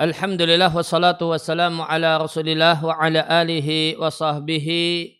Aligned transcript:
Alhamdulillah 0.00 0.72
wassalatu 0.72 1.28
wassalamu 1.28 1.84
ala 1.84 2.16
rasulillah 2.16 2.80
wa 2.80 2.96
ala 2.96 3.20
alihi 3.20 4.00
wa 4.00 4.08
sahbihi 4.08 5.12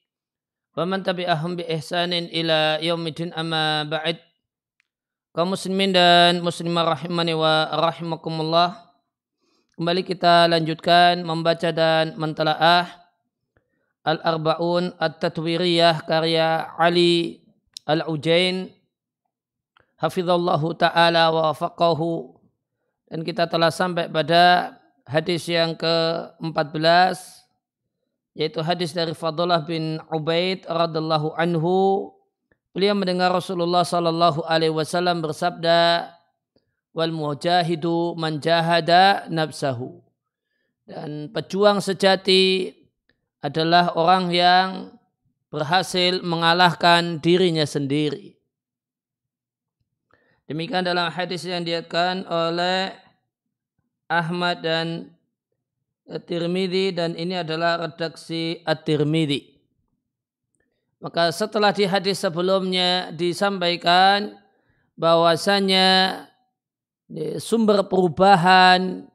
wa 0.73 0.89
man 0.89 1.05
tabi'ahum 1.05 1.61
bi 1.61 1.69
ihsanin 1.69 2.33
ila 2.33 2.81
yaumidin 2.81 3.29
amma 3.37 3.85
ba'id 3.85 4.17
kaum 5.37 5.53
muslimin 5.53 5.93
dan 5.93 6.41
muslimah 6.41 6.97
rahimani 6.97 7.37
wa 7.37 7.69
rahimakumullah 7.77 8.89
kembali 9.77 10.01
kita 10.01 10.49
lanjutkan 10.49 11.29
membaca 11.29 11.69
dan 11.77 12.17
mentalaah 12.17 12.89
Al-Arba'un 14.01 14.97
At-Tatwiriyah 14.97 16.09
karya 16.09 16.73
Ali 16.81 17.45
Al-Ujain 17.85 18.73
hafizallahu 20.01 20.73
ta'ala 20.73 21.29
wa 21.29 21.53
faqahu 21.53 22.41
dan 23.11 23.27
kita 23.27 23.51
telah 23.51 23.75
sampai 23.75 24.07
pada 24.07 24.79
hadis 25.11 25.51
yang 25.51 25.75
ke-14 25.75 27.19
yaitu 28.39 28.63
hadis 28.63 28.95
dari 28.95 29.11
Fadullah 29.11 29.67
bin 29.67 29.99
Ubaid 30.07 30.65
radhiallahu 30.71 31.35
anhu. 31.35 32.09
Beliau 32.71 32.95
mendengar 32.95 33.35
Rasulullah 33.35 33.83
sallallahu 33.83 34.47
alaihi 34.47 34.71
wasallam 34.71 35.19
bersabda 35.19 36.15
wal 36.95 37.11
mujahidu 37.11 38.15
man 38.15 38.39
jahada 38.39 39.27
nafsahu. 39.27 39.99
Dan 40.87 41.35
pejuang 41.35 41.83
sejati 41.83 42.71
adalah 43.43 43.99
orang 43.99 44.31
yang 44.31 44.69
berhasil 45.51 46.23
mengalahkan 46.23 47.19
dirinya 47.19 47.67
sendiri. 47.67 48.39
Demikian 50.47 50.87
dalam 50.87 51.11
hadis 51.11 51.47
yang 51.47 51.67
diatkan 51.67 52.27
oleh 52.27 52.95
Ahmad 54.11 54.67
dan 54.67 55.15
At-Tirmidzi 56.11 56.99
dan 56.99 57.15
ini 57.15 57.39
adalah 57.39 57.79
redaksi 57.79 58.59
At-Tirmidzi. 58.67 59.63
Maka 61.01 61.33
setelah 61.33 61.73
di 61.73 61.89
hadis 61.89 62.21
sebelumnya 62.21 63.15
disampaikan 63.15 64.37
bahwasanya 64.99 66.21
sumber 67.41 67.89
perubahan 67.89 69.09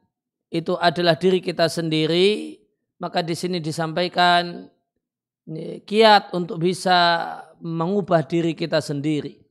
itu 0.50 0.74
adalah 0.82 1.14
diri 1.14 1.38
kita 1.38 1.70
sendiri, 1.70 2.58
maka 2.98 3.22
di 3.22 3.38
sini 3.38 3.62
disampaikan 3.62 4.66
kiat 5.86 6.34
untuk 6.34 6.58
bisa 6.58 6.98
mengubah 7.62 8.26
diri 8.26 8.58
kita 8.58 8.82
sendiri. 8.82 9.45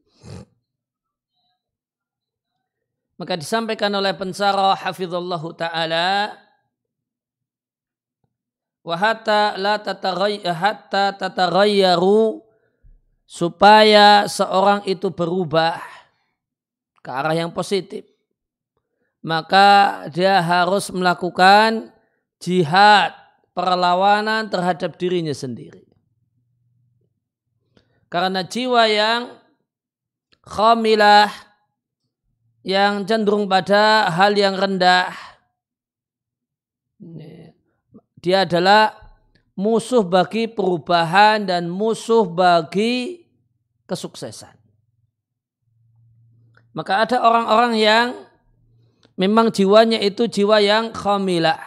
Maka 3.15 3.39
disampaikan 3.39 3.91
oleh 3.95 4.11
pensara 4.11 4.75
hafizallahu 4.75 5.55
taala 5.55 6.35
wa 8.85 8.95
hatta 8.99 9.55
la 9.55 9.79
hatta 9.79 11.15
tataghayyaru 11.15 12.43
supaya 13.25 14.27
seorang 14.29 14.83
itu 14.85 15.09
berubah 15.09 15.79
ke 16.99 17.09
arah 17.09 17.33
yang 17.33 17.55
positif. 17.55 18.03
Maka 19.25 20.05
dia 20.13 20.37
harus 20.37 20.93
melakukan 20.93 21.89
jihad 22.37 23.15
perlawanan 23.57 24.51
terhadap 24.51 24.99
dirinya 25.01 25.33
sendiri. 25.33 25.87
Karena 28.11 28.45
jiwa 28.45 28.85
yang 28.85 29.33
khamilah 30.45 31.31
yang 32.65 33.05
cenderung 33.05 33.45
pada 33.45 34.09
hal 34.09 34.33
yang 34.33 34.57
rendah. 34.57 35.13
Dia 38.17 38.41
adalah 38.41 38.89
musuh 39.53 40.01
bagi 40.01 40.49
perubahan 40.49 41.45
dan 41.45 41.69
musuh 41.69 42.25
bagi 42.25 43.21
kesuksesan. 43.85 44.57
Maka 46.73 47.05
ada 47.05 47.21
orang-orang 47.21 47.73
yang 47.77 48.07
memang 49.13 49.53
jiwanya 49.53 50.01
itu 50.01 50.25
jiwa 50.25 50.57
yang 50.57 50.89
khamilah. 50.89 51.61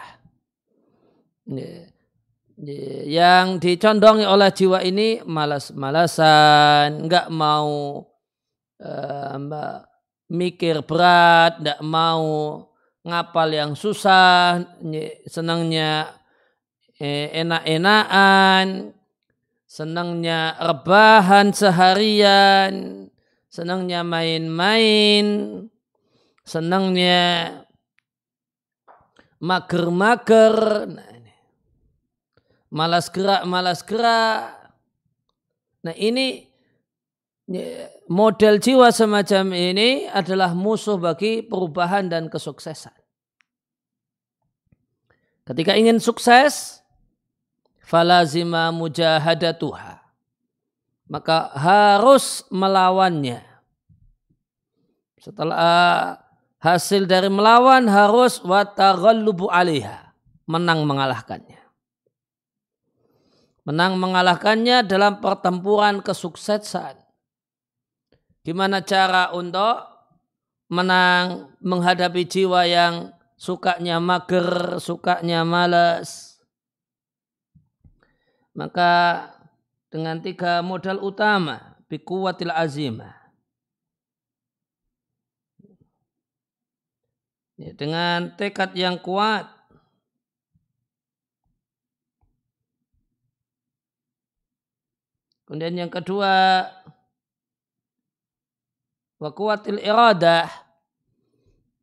Yang 3.07 3.45
dicondongi 3.63 4.27
oleh 4.27 4.51
jiwa 4.51 4.83
ini 4.83 5.23
malas-malasan, 5.23 7.07
enggak 7.07 7.31
mau 7.31 8.03
uh, 8.83 9.27
mikir 10.29 10.85
berat, 10.85 11.57
tidak 11.59 11.81
mau 11.81 12.63
ngapal 13.01 13.49
yang 13.49 13.73
susah, 13.73 14.61
senangnya 15.25 16.13
eh, 17.01 17.33
enak-enakan, 17.33 18.93
senangnya 19.65 20.53
rebahan 20.61 21.49
seharian, 21.49 22.73
senangnya 23.49 24.05
main-main, 24.05 25.25
senangnya 26.45 27.53
mager-mager, 29.41 30.85
nah, 30.85 31.09
malas 32.69 33.09
gerak, 33.09 33.41
malas 33.49 33.81
gerak. 33.81 34.53
Nah 35.79 35.95
ini 35.95 36.45
model 38.09 38.57
jiwa 38.57 38.89
semacam 38.89 39.53
ini 39.53 40.09
adalah 40.09 40.57
musuh 40.57 40.97
bagi 40.97 41.45
perubahan 41.45 42.09
dan 42.09 42.25
kesuksesan. 42.25 42.97
Ketika 45.45 45.77
ingin 45.77 46.01
sukses, 46.01 46.81
falazima 47.85 48.73
mujahadatuha. 48.73 50.01
Maka 51.09 51.49
harus 51.57 52.45
melawannya. 52.53 53.41
Setelah 55.17 56.21
hasil 56.61 57.09
dari 57.09 57.33
melawan 57.33 57.89
harus 57.89 58.41
wataghallubu 58.45 59.49
alaiha. 59.49 60.13
Menang 60.45 60.85
mengalahkannya. 60.85 61.61
Menang 63.65 63.97
mengalahkannya 64.01 64.85
dalam 64.85 65.17
pertempuran 65.17 66.01
kesuksesan 66.01 67.08
Gimana 68.49 68.81
cara 68.81 69.29
untuk 69.29 69.85
menang 70.73 71.53
menghadapi 71.61 72.25
jiwa 72.25 72.65
yang 72.65 73.13
sukanya 73.37 74.01
mager, 74.01 74.81
sukanya 74.81 75.45
malas. 75.45 76.41
Maka 78.57 79.29
dengan 79.93 80.17
tiga 80.25 80.65
modal 80.65 80.97
utama, 80.97 81.77
bikuwatil 81.93 82.49
azimah. 82.49 83.13
Ya, 87.53 87.77
dengan 87.77 88.33
tekad 88.33 88.73
yang 88.73 88.97
kuat, 88.97 89.45
Kemudian 95.45 95.81
yang 95.81 95.89
kedua, 95.89 96.61
wa 99.19 99.29
kuatil 99.35 99.77
iradah 99.77 100.47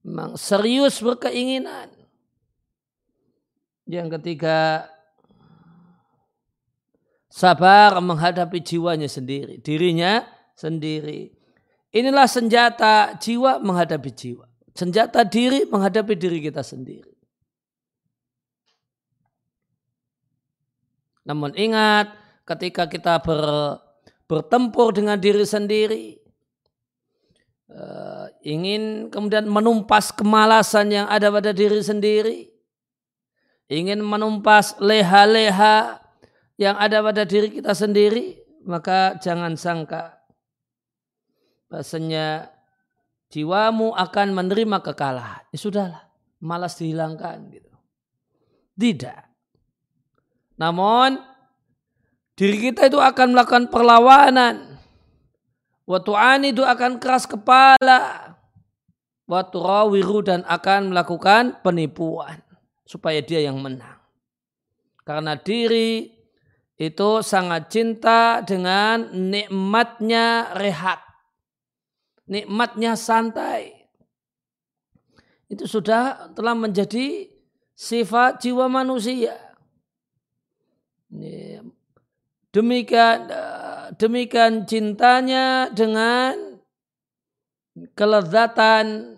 memang 0.03 0.35
serius 0.41 0.99
berkeinginan. 1.05 1.93
Yang 3.87 4.19
ketiga 4.19 4.91
sabar 7.31 7.95
menghadapi 8.03 8.59
jiwanya 8.59 9.07
sendiri 9.07 9.63
dirinya 9.63 10.27
sendiri. 10.59 11.31
Inilah 11.95 12.27
senjata 12.27 13.15
jiwa 13.21 13.63
menghadapi 13.63 14.11
jiwa. 14.11 14.49
Senjata 14.75 15.23
diri 15.23 15.65
menghadapi 15.71 16.13
diri 16.19 16.43
kita 16.43 16.61
sendiri. 16.61 17.15
Namun 21.25 21.57
ingat 21.57 22.13
ketika 22.45 22.87
kita 22.87 23.19
ber, 23.19 23.81
bertempur 24.31 24.93
dengan 24.95 25.19
diri 25.19 25.43
sendiri 25.43 26.26
uh, 27.71 28.27
ingin 28.43 29.11
kemudian 29.11 29.47
menumpas 29.47 30.15
kemalasan 30.15 30.93
yang 30.93 31.07
ada 31.11 31.31
pada 31.31 31.51
diri 31.51 31.83
sendiri, 31.83 32.51
ingin 33.71 34.03
menumpas 34.03 34.79
leha-leha 34.79 36.03
yang 36.57 36.77
ada 36.79 37.03
pada 37.03 37.23
diri 37.27 37.51
kita 37.51 37.75
sendiri, 37.75 38.39
maka 38.65 39.19
jangan 39.21 39.55
sangka 39.55 40.17
bahasanya 41.67 42.51
jiwamu 43.31 43.93
akan 43.95 44.33
menerima 44.35 44.79
kekalahan. 44.83 45.43
Ya 45.51 45.59
sudahlah, 45.59 46.03
malas 46.41 46.79
dihilangkan 46.79 47.51
gitu. 47.51 47.73
Tidak. 48.77 49.21
Namun 50.57 51.21
diri 52.37 52.71
kita 52.71 52.89
itu 52.89 53.01
akan 53.01 53.37
melakukan 53.37 53.69
perlawanan 53.69 54.76
Watu'ani 55.87 56.51
itu 56.51 56.67
akan 56.67 56.99
keras 56.99 57.25
kepala. 57.31 58.35
Waturawiru 59.27 60.23
dan 60.23 60.47
akan 60.47 60.95
melakukan 60.95 61.63
penipuan. 61.63 62.47
supaya 62.87 63.19
dia 63.19 63.43
yang 63.43 63.59
menang. 63.59 63.99
Karena 65.03 65.35
diri 65.35 66.07
itu 66.79 67.11
sangat 67.21 67.69
cinta 67.69 68.41
dengan 68.47 69.11
nikmatnya 69.11 70.55
rehat. 70.55 71.03
Nikmatnya 72.31 72.95
santai. 72.95 73.91
Itu 75.51 75.67
sudah 75.67 76.31
telah 76.35 76.55
menjadi 76.55 77.31
sifat 77.75 78.43
jiwa 78.43 78.67
manusia. 78.67 79.35
Demikian 82.51 83.31
demikian 83.97 84.69
cintanya 84.69 85.69
dengan 85.73 86.61
kelezatan 87.97 89.17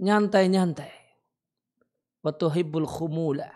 nyantai-nyantai. 0.00 0.92
Watuhibbul 2.20 2.88
khumula. 2.88 3.48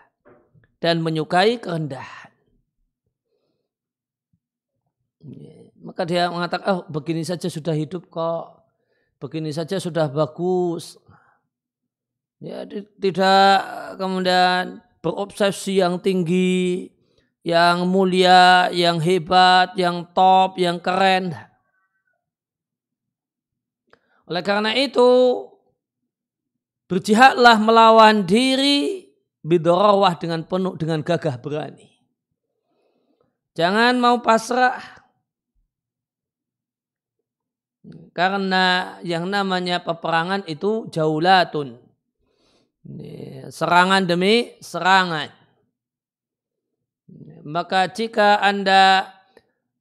Dan 0.77 1.01
menyukai 1.01 1.57
kerendahan. 1.57 2.29
Maka 5.81 6.05
dia 6.05 6.29
mengatakan, 6.29 6.67
oh 6.69 6.81
begini 6.85 7.25
saja 7.25 7.49
sudah 7.49 7.73
hidup 7.73 8.09
kok. 8.11 8.61
Begini 9.17 9.49
saja 9.49 9.81
sudah 9.81 10.05
bagus. 10.11 11.01
Ya, 12.37 12.69
tidak 13.01 13.65
kemudian 13.97 14.85
berobsesi 15.01 15.81
yang 15.81 15.97
tinggi, 15.97 16.93
yang 17.47 17.87
mulia, 17.87 18.67
yang 18.75 18.99
hebat, 18.99 19.71
yang 19.79 20.03
top, 20.11 20.59
yang 20.59 20.83
keren. 20.83 21.31
Oleh 24.27 24.43
karena 24.43 24.75
itu, 24.75 25.07
berjihadlah 26.91 27.55
melawan 27.63 28.27
diri 28.27 29.07
bidorawah 29.47 30.19
dengan 30.19 30.43
penuh 30.43 30.75
dengan 30.75 30.99
gagah 30.99 31.39
berani. 31.39 31.87
Jangan 33.55 33.95
mau 33.95 34.19
pasrah. 34.19 34.99
Karena 38.11 38.97
yang 39.07 39.23
namanya 39.31 39.79
peperangan 39.79 40.43
itu 40.51 40.91
jaulatun. 40.91 41.79
Serangan 43.47 44.03
demi 44.03 44.59
serangan. 44.59 45.36
Maka 47.47 47.87
jika 47.87 48.43
Anda 48.43 49.07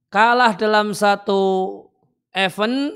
kalah 0.06 0.54
dalam 0.54 0.94
satu 0.94 1.82
event, 2.30 2.94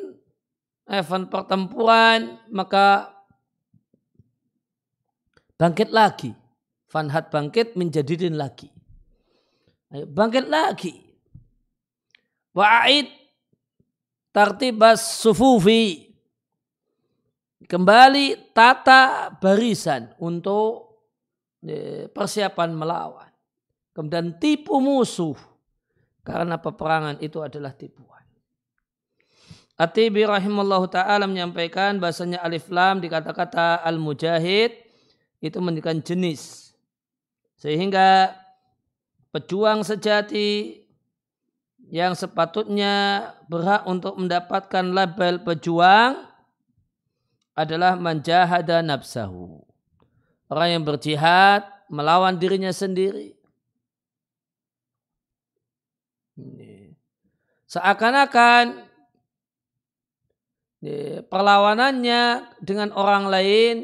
event 0.86 1.26
pertempuran, 1.26 2.38
maka 2.54 3.10
bangkit 5.58 5.90
lagi. 5.90 6.30
Fanhat 6.86 7.34
bangkit 7.34 7.74
menjadiin 7.74 8.38
lagi. 8.38 8.70
Ayo, 9.90 10.06
bangkit 10.06 10.46
lagi. 10.46 10.94
Wa'id 12.54 13.10
tartibas 14.30 15.18
sufufi. 15.18 16.14
Kembali 17.66 18.54
tata 18.54 19.34
barisan 19.34 20.14
untuk 20.22 21.02
eh, 21.66 22.06
persiapan 22.06 22.70
melawan. 22.70 23.29
Kemudian 24.00 24.40
tipu 24.40 24.80
musuh. 24.80 25.36
Karena 26.24 26.56
peperangan 26.56 27.20
itu 27.20 27.44
adalah 27.44 27.76
tipuan. 27.76 28.24
Atibi 29.76 30.24
rahimallahu 30.24 30.88
ta'ala 30.88 31.28
menyampaikan 31.28 32.00
bahasanya 32.00 32.40
alif 32.40 32.68
lam 32.72 33.00
di 33.00 33.08
kata-kata 33.12 33.80
al-mujahid 33.84 34.76
itu 35.40 35.56
menunjukkan 35.56 36.04
jenis 36.04 36.72
sehingga 37.56 38.36
pejuang 39.32 39.80
sejati 39.80 40.84
yang 41.88 42.12
sepatutnya 42.12 43.24
berhak 43.48 43.88
untuk 43.88 44.20
mendapatkan 44.20 44.84
label 44.84 45.40
pejuang 45.48 46.28
adalah 47.56 47.96
manjahada 47.96 48.84
nafsahu. 48.84 49.64
Orang 50.52 50.68
yang 50.76 50.84
berjihad 50.84 51.64
melawan 51.88 52.36
dirinya 52.36 52.68
sendiri. 52.68 53.39
Seakan-akan 57.70 58.90
perlawanannya 61.30 62.22
dengan 62.64 62.90
orang 62.96 63.28
lain 63.30 63.74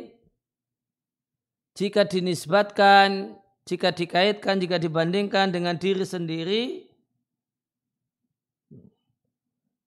jika 1.76 2.08
dinisbatkan 2.08 3.36
jika 3.66 3.90
dikaitkan, 3.90 4.62
jika 4.62 4.78
dibandingkan 4.78 5.50
dengan 5.50 5.75
diri 5.75 6.06
sendiri, 6.06 6.86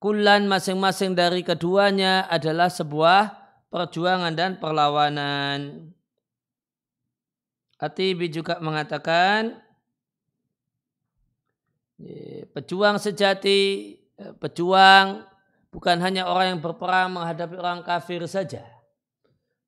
kulan 0.04 0.52
masing-masing 0.52 1.16
dari 1.16 1.48
keduanya 1.48 2.28
adalah 2.28 2.68
sebuah 2.68 3.40
perjuangan 3.72 4.36
dan 4.36 4.60
perlawanan. 4.60 5.90
Atibi 7.80 8.28
juga 8.28 8.60
mengatakan, 8.60 9.56
pejuang 12.56 12.96
sejati, 12.96 13.96
pejuang 14.40 15.24
bukan 15.70 15.98
hanya 16.00 16.26
orang 16.26 16.56
yang 16.56 16.62
berperang 16.64 17.12
menghadapi 17.14 17.56
orang 17.60 17.84
kafir 17.84 18.24
saja. 18.26 18.64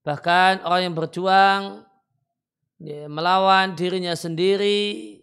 Bahkan 0.02 0.66
orang 0.66 0.82
yang 0.90 0.96
berjuang 0.98 1.62
melawan 3.12 3.78
dirinya 3.78 4.18
sendiri 4.18 5.22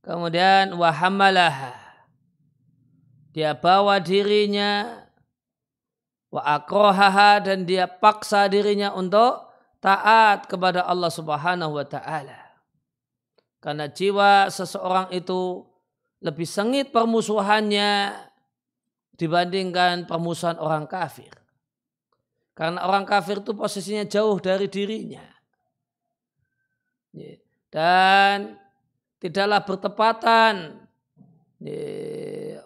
kemudian 0.00 0.72
wahamalah 0.72 1.76
dia 3.36 3.52
bawa 3.52 4.00
dirinya 4.00 5.04
wa 6.32 6.40
akrohaha 6.40 7.44
dan 7.44 7.68
dia 7.68 7.84
paksa 7.84 8.48
dirinya 8.48 8.96
untuk 8.96 9.44
taat 9.84 10.48
kepada 10.48 10.88
Allah 10.88 11.12
Subhanahu 11.12 11.76
wa 11.76 11.84
taala. 11.84 12.40
Karena 13.60 13.84
jiwa 13.92 14.48
seseorang 14.48 15.12
itu 15.12 15.67
lebih 16.18 16.46
sengit 16.46 16.90
permusuhannya 16.90 18.14
dibandingkan 19.18 20.06
permusuhan 20.06 20.58
orang 20.58 20.86
kafir. 20.86 21.30
Karena 22.54 22.82
orang 22.86 23.06
kafir 23.06 23.38
itu 23.38 23.54
posisinya 23.54 24.02
jauh 24.06 24.38
dari 24.42 24.66
dirinya. 24.66 25.22
Dan 27.70 28.58
tidaklah 29.22 29.62
bertepatan 29.62 30.86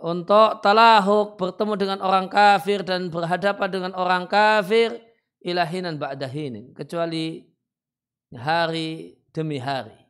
untuk 0.04 0.60
talahuk 0.60 1.40
bertemu 1.40 1.74
dengan 1.76 1.98
orang 2.04 2.28
kafir 2.28 2.84
dan 2.84 3.08
berhadapan 3.08 3.68
dengan 3.68 3.92
orang 3.96 4.28
kafir 4.28 5.00
ilahinan 5.40 5.96
ba'dahinin 5.96 6.76
kecuali 6.76 7.48
hari 8.36 9.16
demi 9.32 9.56
hari. 9.56 10.01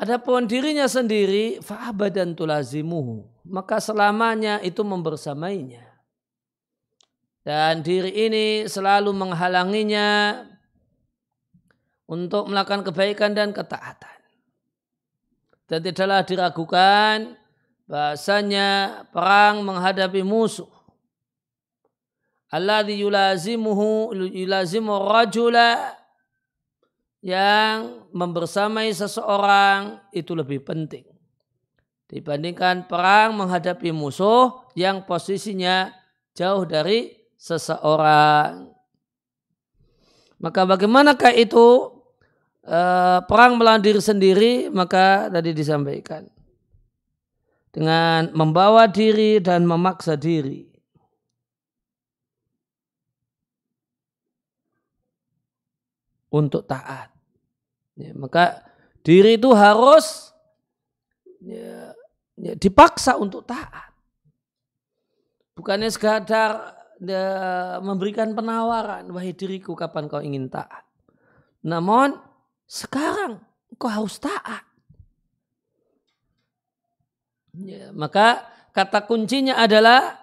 Adapun 0.00 0.48
dirinya 0.48 0.88
sendiri 0.88 1.60
fa'abadan 1.60 2.32
tulazimuhu 2.32 3.30
maka 3.50 3.82
selamanya 3.82 4.62
itu 4.62 4.80
membersamainya. 4.86 5.84
Dan 7.42 7.82
diri 7.82 8.14
ini 8.30 8.46
selalu 8.68 9.10
menghalanginya 9.16 10.40
untuk 12.06 12.46
melakukan 12.46 12.86
kebaikan 12.86 13.34
dan 13.34 13.50
ketaatan. 13.50 14.18
Dan 15.66 15.80
tidaklah 15.82 16.22
diragukan 16.26 17.38
bahasanya 17.90 19.02
perang 19.10 19.66
menghadapi 19.66 20.20
musuh. 20.22 20.68
Alladhi 22.50 22.98
yulazimuhu 23.02 24.14
yulazimu 24.14 24.90
rajula 25.06 25.99
yang 27.20 28.08
membersamai 28.16 28.88
seseorang 28.96 30.00
itu 30.16 30.32
lebih 30.32 30.64
penting 30.64 31.04
dibandingkan 32.08 32.88
perang 32.90 33.36
menghadapi 33.36 33.92
musuh 33.92 34.66
yang 34.74 35.06
posisinya 35.06 35.94
jauh 36.34 36.66
dari 36.66 37.12
seseorang. 37.38 38.72
Maka 40.40 40.64
bagaimanakah 40.64 41.36
itu 41.36 42.00
Eh, 42.70 43.20
perang 43.26 43.58
melawan 43.58 43.82
diri 43.82 43.98
sendiri 43.98 44.70
maka 44.70 45.26
tadi 45.26 45.50
disampaikan 45.50 46.22
dengan 47.74 48.30
membawa 48.30 48.86
diri 48.86 49.42
dan 49.42 49.66
memaksa 49.66 50.14
diri. 50.14 50.69
Untuk 56.30 56.62
taat. 56.64 57.10
Ya, 57.98 58.14
maka 58.14 58.62
diri 59.02 59.36
itu 59.36 59.50
harus 59.52 60.30
ya, 61.42 61.92
ya, 62.38 62.52
dipaksa 62.56 63.18
untuk 63.18 63.44
taat. 63.44 63.90
Bukannya 65.58 65.90
sekadar 65.92 66.80
ya, 67.02 67.26
memberikan 67.84 68.32
penawaran, 68.32 69.10
wahai 69.12 69.36
diriku 69.36 69.76
kapan 69.76 70.08
kau 70.08 70.24
ingin 70.24 70.48
taat 70.48 70.86
Namun 71.60 72.16
sekarang 72.64 73.42
kau 73.76 73.90
harus 73.90 74.16
taat. 74.16 74.64
Ya, 77.58 77.90
maka 77.90 78.46
kata 78.70 79.04
kuncinya 79.04 79.58
adalah 79.58 80.22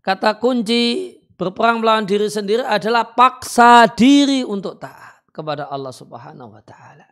kata 0.00 0.38
kunci 0.38 1.18
berperang 1.34 1.82
melawan 1.82 2.06
diri 2.06 2.30
sendiri 2.30 2.62
adalah 2.62 3.02
paksa 3.14 3.90
diri 3.92 4.46
untuk 4.46 4.78
taat 4.78 4.97
kepada 5.38 5.70
Allah 5.70 5.94
Subhanahu 5.94 6.58
wa 6.58 6.62
taala. 6.66 7.06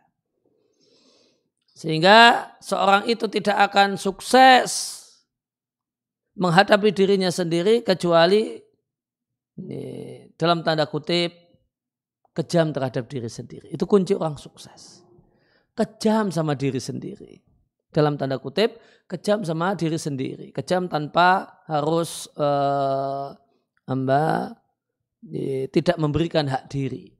Sehingga 1.71 2.51
seorang 2.59 3.07
itu 3.07 3.31
tidak 3.31 3.71
akan 3.71 3.95
sukses 3.95 4.99
menghadapi 6.35 6.91
dirinya 6.91 7.31
sendiri 7.31 7.87
kecuali 7.87 8.59
ini, 9.63 9.81
dalam 10.35 10.59
tanda 10.67 10.83
kutip 10.91 11.31
kejam 12.35 12.75
terhadap 12.75 13.07
diri 13.07 13.31
sendiri. 13.31 13.71
Itu 13.71 13.87
kunci 13.87 14.11
orang 14.11 14.35
sukses. 14.35 15.07
Kejam 15.71 16.27
sama 16.35 16.59
diri 16.59 16.81
sendiri 16.83 17.47
dalam 17.97 18.13
tanda 18.13 18.37
kutip 18.37 18.77
kejam 19.09 19.41
sama 19.41 19.73
diri 19.73 19.97
sendiri 19.97 20.53
kejam 20.53 20.85
tanpa 20.85 21.63
harus 21.65 22.29
uh, 22.37 23.33
amba 23.89 24.53
tidak 25.73 25.97
memberikan 25.97 26.45
hak 26.45 26.69
diri 26.69 27.16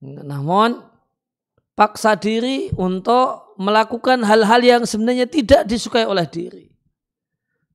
namun 0.00 0.80
paksa 1.76 2.16
diri 2.16 2.72
untuk 2.76 3.56
melakukan 3.60 4.24
hal-hal 4.24 4.60
yang 4.64 4.82
sebenarnya 4.84 5.28
tidak 5.28 5.68
disukai 5.68 6.08
oleh 6.08 6.24
diri 6.28 6.66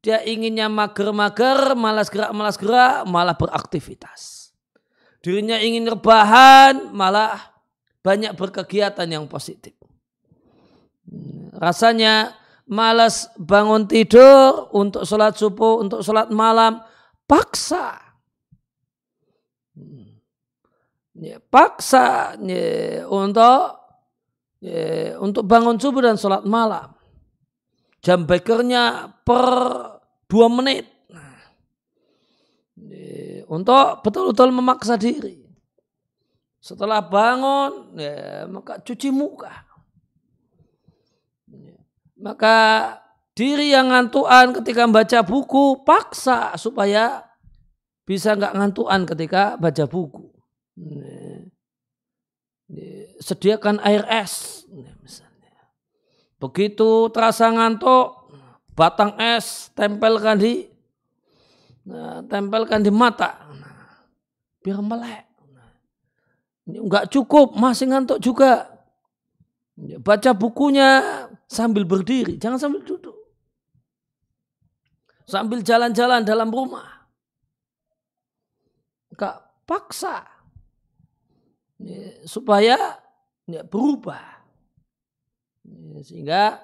dia 0.02 0.22
inginnya 0.22 0.70
mager-mager 0.70 1.74
malas 1.74 2.10
gerak 2.10 2.34
malas 2.34 2.58
gerak 2.58 3.06
malah 3.10 3.38
beraktivitas 3.38 4.54
dirinya 5.22 5.58
ingin 5.58 5.86
rebahan 5.90 6.94
malah 6.94 7.54
banyak 8.06 8.38
berkegiatan 8.38 9.10
yang 9.10 9.26
positif 9.26 9.74
Rasanya 11.56 12.36
malas 12.68 13.32
bangun 13.40 13.88
tidur 13.88 14.68
untuk 14.76 15.08
sholat 15.08 15.40
subuh, 15.40 15.80
untuk 15.80 16.04
sholat 16.04 16.28
malam. 16.34 16.84
Paksa. 17.26 17.96
Ya, 21.26 21.42
paksa 21.42 22.38
ya, 22.38 23.10
untuk 23.10 23.82
ya, 24.62 25.18
untuk 25.18 25.42
bangun 25.50 25.82
subuh 25.82 26.06
dan 26.06 26.22
sholat 26.22 26.46
malam. 26.46 26.94
Jam 28.06 28.30
bekernya 28.30 29.10
per 29.26 29.50
dua 30.30 30.48
menit. 30.54 30.86
Ya, 32.78 33.42
untuk 33.50 34.06
betul-betul 34.06 34.54
memaksa 34.54 35.02
diri. 35.02 35.42
Setelah 36.62 37.02
bangun, 37.02 37.98
ya, 37.98 38.46
maka 38.46 38.78
cuci 38.86 39.10
muka. 39.10 39.66
Maka 42.22 42.58
diri 43.34 43.74
yang 43.74 43.90
ngantuan 43.90 44.54
ketika 44.62 44.86
membaca 44.86 45.26
buku 45.26 45.82
paksa 45.82 46.54
supaya 46.54 47.26
bisa 48.06 48.38
nggak 48.38 48.54
ngantuan 48.54 49.10
ketika 49.10 49.58
baca 49.58 49.90
buku. 49.90 50.25
Sediakan 53.26 53.82
air 53.82 54.06
es 54.06 54.62
misalnya. 55.02 55.58
Begitu 56.38 57.10
terasa 57.10 57.50
ngantuk, 57.50 58.30
batang 58.78 59.18
es 59.18 59.74
tempelkan 59.74 60.38
di 60.38 60.70
nah, 61.90 62.22
tempelkan 62.30 62.86
di 62.86 62.94
mata. 62.94 63.50
Biar 64.62 64.78
melek. 64.78 65.26
Enggak 66.70 67.10
cukup, 67.10 67.58
masih 67.58 67.90
ngantuk 67.90 68.22
juga. 68.22 68.70
Baca 70.06 70.32
bukunya 70.38 71.02
sambil 71.50 71.82
berdiri, 71.82 72.38
jangan 72.38 72.62
sambil 72.62 72.86
duduk. 72.86 73.18
Sambil 75.26 75.66
jalan-jalan 75.66 76.22
dalam 76.22 76.54
rumah. 76.54 77.10
Enggak 79.10 79.50
paksa. 79.66 80.30
Supaya 82.30 83.02
ya, 83.50 83.62
berubah. 83.66 84.46
Sehingga 86.06 86.62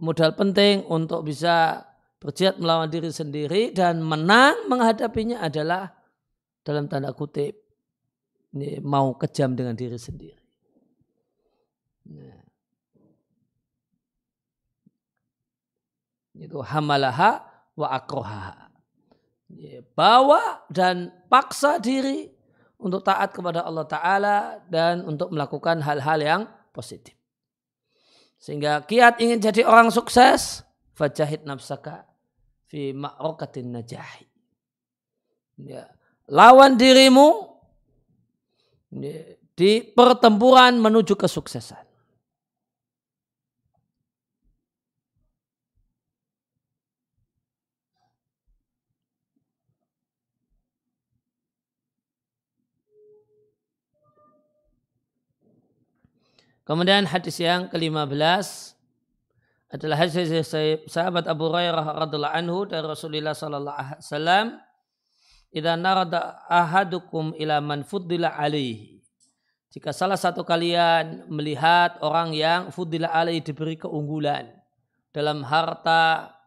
modal 0.00 0.34
penting 0.34 0.82
untuk 0.90 1.28
bisa 1.28 1.86
berjihad 2.18 2.58
melawan 2.58 2.90
diri 2.90 3.14
sendiri 3.14 3.70
dan 3.70 4.02
menang 4.02 4.66
menghadapinya 4.66 5.40
adalah 5.40 5.94
dalam 6.66 6.90
tanda 6.90 7.14
kutip 7.14 7.56
mau 8.82 9.14
kejam 9.14 9.54
dengan 9.54 9.78
diri 9.78 9.96
sendiri. 9.96 10.40
itu 16.40 16.58
hamalaha 16.64 17.44
wa 17.76 17.88
akroha. 17.92 18.72
Bawa 19.92 20.64
dan 20.72 21.12
paksa 21.28 21.76
diri 21.76 22.32
untuk 22.80 23.04
taat 23.04 23.36
kepada 23.36 23.60
Allah 23.62 23.84
Ta'ala 23.84 24.36
dan 24.66 25.04
untuk 25.04 25.28
melakukan 25.28 25.84
hal-hal 25.84 26.18
yang 26.20 26.42
positif. 26.72 27.12
Sehingga 28.40 28.80
kiat 28.88 29.20
ingin 29.20 29.38
jadi 29.40 29.68
orang 29.68 29.92
sukses, 29.92 30.64
fajahid 30.96 31.44
nafsaka 31.44 32.08
fi 32.72 32.96
ma'rokatin 32.96 33.68
najahi. 33.68 34.24
Ya. 35.60 35.84
Lawan 36.30 36.80
dirimu 36.80 37.52
di 39.52 39.72
pertempuran 39.92 40.80
menuju 40.80 41.18
kesuksesan. 41.18 41.89
Kemudian 56.70 57.02
hadis 57.02 57.34
yang 57.42 57.66
ke-15 57.66 58.78
adalah 59.74 60.06
hadis 60.06 60.30
sahabat 60.86 61.26
Abu 61.26 61.50
Hurairah 61.50 61.82
radhiallahu 62.06 62.30
anhu 62.30 62.62
dari 62.62 62.86
Rasulullah 62.86 63.34
sallallahu 63.34 63.74
alaihi 63.74 63.98
wasallam 63.98 64.46
idza 65.50 65.74
narada 65.74 66.38
ahadukum 66.46 67.34
ila 67.42 67.58
man 67.58 67.82
fuddila 67.82 68.38
alaihi. 68.38 69.02
Jika 69.74 69.90
salah 69.90 70.14
satu 70.14 70.46
kalian 70.46 71.26
melihat 71.26 71.98
orang 72.06 72.38
yang 72.38 72.70
fuddila 72.70 73.10
alaihi 73.18 73.42
diberi 73.42 73.74
keunggulan 73.74 74.46
dalam 75.10 75.42
harta 75.42 76.38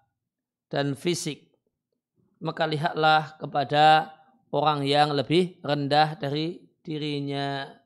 dan 0.71 0.95
fisik 0.95 1.51
maka 2.39 2.63
lihatlah 2.63 3.35
kepada 3.43 4.07
orang 4.55 4.87
yang 4.87 5.11
lebih 5.11 5.59
rendah 5.59 6.15
dari 6.15 6.63
dirinya 6.79 7.82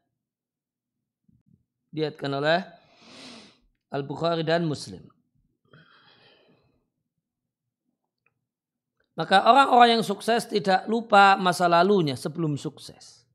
diatkan 1.91 2.31
oleh 2.33 2.59
Al-Bukhari 3.91 4.43
dan 4.43 4.67
Muslim. 4.67 5.03
Maka 9.17 9.49
orang-orang 9.49 9.97
yang 9.97 10.05
sukses 10.05 10.45
tidak 10.45 10.85
lupa 10.85 11.33
masa 11.41 11.65
lalunya 11.65 12.13
sebelum 12.13 12.53
sukses. 12.53 13.25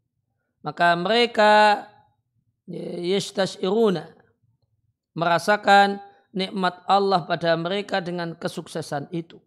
Maka 0.62 0.94
mereka 0.94 1.84
yastashiruna 2.70 4.14
merasakan 5.18 5.98
nikmat 6.30 6.86
Allah 6.86 7.26
pada 7.26 7.58
mereka 7.58 7.98
dengan 7.98 8.38
kesuksesan 8.38 9.10
itu. 9.10 9.42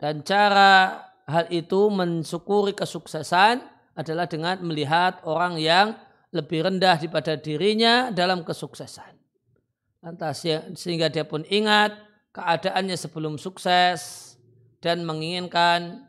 Dan 0.00 0.24
cara 0.24 1.04
hal 1.28 1.52
itu 1.52 1.92
mensyukuri 1.92 2.72
kesuksesan 2.72 3.60
adalah 3.92 4.24
dengan 4.24 4.60
melihat 4.64 5.20
orang 5.28 5.60
yang 5.60 5.96
lebih 6.34 6.66
rendah 6.66 6.98
daripada 6.98 7.38
dirinya 7.38 8.10
dalam 8.10 8.42
kesuksesan. 8.42 9.14
Lantas 10.02 10.42
ya, 10.46 10.62
sehingga 10.74 11.10
dia 11.10 11.26
pun 11.26 11.42
ingat 11.46 11.94
keadaannya 12.34 12.96
sebelum 12.98 13.38
sukses 13.38 14.34
dan 14.78 15.02
menginginkan 15.02 16.06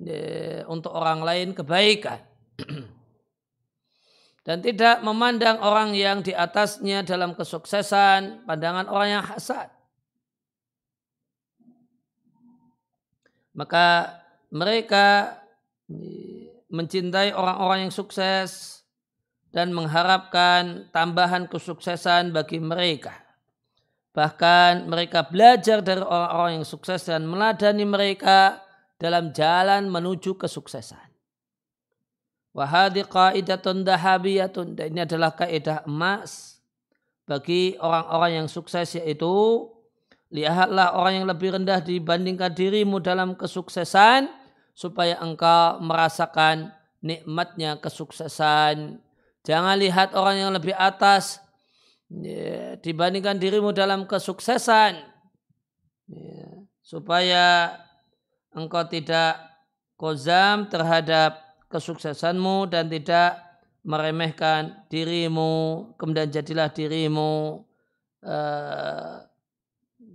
ya, 0.00 0.64
untuk 0.68 0.92
orang 0.92 1.24
lain 1.24 1.56
kebaikan. 1.56 2.20
dan 4.46 4.64
tidak 4.64 5.04
memandang 5.04 5.60
orang 5.60 5.92
yang 5.92 6.24
di 6.24 6.32
atasnya 6.32 7.04
dalam 7.04 7.36
kesuksesan, 7.36 8.48
pandangan 8.48 8.88
orang 8.88 9.20
yang 9.20 9.24
hasad. 9.24 9.68
Maka 13.52 14.16
mereka 14.48 15.36
mencintai 16.70 17.34
orang-orang 17.36 17.86
yang 17.86 17.94
sukses, 17.94 18.79
dan 19.50 19.74
mengharapkan 19.74 20.86
tambahan 20.94 21.50
kesuksesan 21.50 22.30
bagi 22.30 22.62
mereka. 22.62 23.14
Bahkan 24.10 24.90
mereka 24.90 25.26
belajar 25.26 25.82
dari 25.82 26.02
orang-orang 26.02 26.62
yang 26.62 26.66
sukses 26.66 27.06
dan 27.06 27.26
meladani 27.26 27.86
mereka 27.86 28.58
dalam 28.98 29.30
jalan 29.30 29.86
menuju 29.86 30.34
kesuksesan. 30.34 31.10
Wahadi 32.50 33.06
qaidatun 33.06 33.86
dahabiyatun. 33.86 34.74
Ini 34.74 35.06
adalah 35.06 35.30
kaidah 35.38 35.86
emas 35.86 36.58
bagi 37.22 37.78
orang-orang 37.78 38.42
yang 38.42 38.48
sukses 38.50 38.98
yaitu 38.98 39.30
lihatlah 40.34 40.98
orang 40.98 41.22
yang 41.22 41.26
lebih 41.30 41.54
rendah 41.54 41.78
dibandingkan 41.78 42.50
dirimu 42.50 42.98
dalam 42.98 43.38
kesuksesan 43.38 44.26
supaya 44.74 45.22
engkau 45.22 45.78
merasakan 45.78 46.74
nikmatnya 46.98 47.78
kesuksesan. 47.78 48.98
Jangan 49.44 49.76
lihat 49.80 50.12
orang 50.12 50.36
yang 50.36 50.52
lebih 50.52 50.76
atas 50.76 51.40
ya, 52.12 52.76
dibandingkan 52.80 53.40
dirimu 53.40 53.72
dalam 53.72 54.04
kesuksesan. 54.04 55.00
Ya, 56.10 56.48
supaya 56.82 57.76
engkau 58.52 58.82
tidak 58.90 59.38
kozam 59.94 60.66
terhadap 60.72 61.38
kesuksesanmu 61.70 62.66
dan 62.66 62.90
tidak 62.90 63.38
meremehkan 63.80 64.84
dirimu 64.92 65.94
kemudian 65.96 66.28
jadilah 66.28 66.68
dirimu 66.68 67.64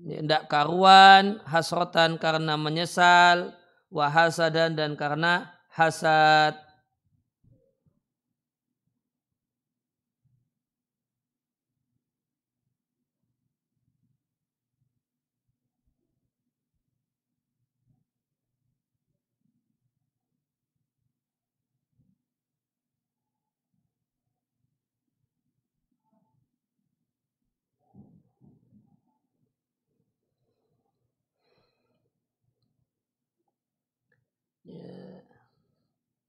tidak 0.06 0.42
uh, 0.46 0.50
karuan 0.52 1.42
hasrotan 1.50 2.22
karena 2.22 2.54
menyesal 2.60 3.58
wahasadan 3.90 4.78
dan 4.78 4.94
karena 4.94 5.50
hasad 5.74 6.65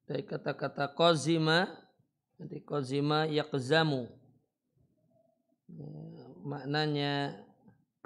dari 0.06 0.22
kata-kata 0.22 0.94
kozima 0.94 1.66
nanti 2.38 2.62
kozima 2.62 3.26
yakzamu. 3.26 4.06
Ya, 5.66 5.90
maknanya 6.46 7.12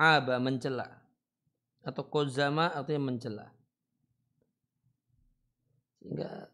aba 0.01 0.41
mencela. 0.41 1.05
Atau 1.85 2.09
kozama 2.09 2.73
artinya 2.73 3.13
mencela. 3.13 3.47
Sehingga 6.01 6.49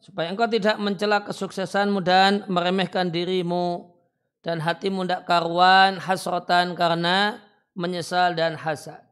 supaya 0.00 0.32
engkau 0.32 0.48
tidak 0.48 0.80
mencela 0.80 1.20
kesuksesanmu 1.24 2.00
dan 2.00 2.48
meremehkan 2.48 3.12
dirimu 3.12 3.92
dan 4.40 4.64
hatimu 4.64 5.04
tidak 5.04 5.28
karuan 5.28 6.00
hasrotan 6.00 6.72
karena 6.72 7.44
menyesal 7.76 8.32
dan 8.32 8.56
hasad. 8.56 9.04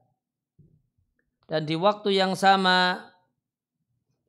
Dan 1.45 1.69
di 1.69 1.77
waktu 1.77 2.17
yang 2.17 2.33
sama 2.33 3.13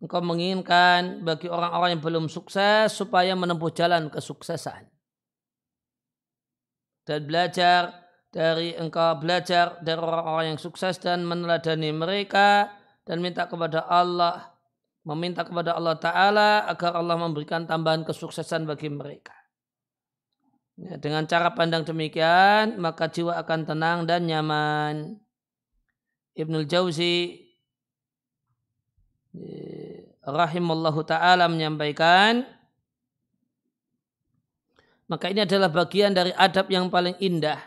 engkau 0.06 0.22
menginginkan 0.22 1.26
bagi 1.26 1.50
orang-orang 1.50 1.98
yang 1.98 2.04
belum 2.06 2.26
sukses 2.30 2.94
supaya 2.94 3.34
menempuh 3.34 3.74
jalan 3.74 4.14
kesuksesan. 4.14 4.86
Dan 7.06 7.26
belajar 7.26 8.06
dari 8.30 8.78
engkau 8.78 9.18
belajar 9.18 9.82
dari 9.82 9.98
orang-orang 9.98 10.54
yang 10.54 10.62
sukses 10.62 11.02
dan 11.02 11.26
meneladani 11.26 11.90
mereka 11.90 12.70
dan 13.02 13.22
minta 13.22 13.50
kepada 13.50 13.86
Allah 13.90 14.56
meminta 15.06 15.46
kepada 15.46 15.78
Allah 15.78 15.96
Ta'ala 16.02 16.50
agar 16.66 16.98
Allah 16.98 17.14
memberikan 17.16 17.70
tambahan 17.70 18.02
kesuksesan 18.02 18.66
bagi 18.66 18.90
mereka. 18.90 19.38
Ya, 20.76 20.98
dengan 21.00 21.24
cara 21.30 21.54
pandang 21.56 21.86
demikian, 21.88 22.82
maka 22.82 23.08
jiwa 23.08 23.38
akan 23.40 23.70
tenang 23.70 24.10
dan 24.10 24.28
nyaman. 24.28 25.22
Ibnul 26.36 26.68
Jauzi 26.68 27.46
rahimallahu 30.26 31.06
taala 31.06 31.46
menyampaikan 31.46 32.44
maka 35.06 35.30
ini 35.30 35.46
adalah 35.46 35.70
bagian 35.70 36.18
dari 36.18 36.34
adab 36.34 36.66
yang 36.74 36.90
paling 36.90 37.14
indah 37.22 37.62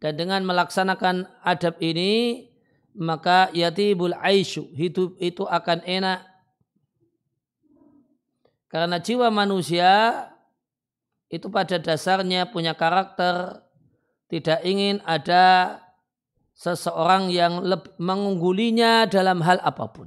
dan 0.00 0.16
dengan 0.16 0.44
melaksanakan 0.44 1.24
adab 1.40 1.80
ini 1.80 2.44
maka 2.92 3.48
yatibul 3.56 4.12
aisyu 4.20 4.68
hidup 4.76 5.16
itu 5.16 5.48
akan 5.48 5.80
enak 5.88 6.20
karena 8.70 9.02
jiwa 9.02 9.32
manusia 9.34 10.28
itu 11.30 11.46
pada 11.50 11.78
dasarnya 11.78 12.50
punya 12.50 12.74
karakter 12.74 13.62
tidak 14.30 14.62
ingin 14.62 15.02
ada 15.02 15.78
seseorang 16.54 17.32
yang 17.34 17.64
mengunggulinya 17.96 19.10
dalam 19.10 19.40
hal 19.40 19.58
apa 19.64 19.84
pun. 19.90 20.06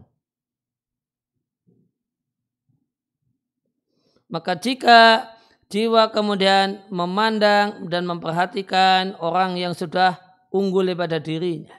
Maka 4.33 4.57
jika 4.57 5.29
jiwa 5.69 6.09
kemudian 6.09 6.81
memandang 6.89 7.85
dan 7.85 8.09
memperhatikan 8.09 9.13
orang 9.21 9.61
yang 9.61 9.77
sudah 9.77 10.17
unggul 10.49 10.89
pada 10.97 11.21
dirinya, 11.21 11.77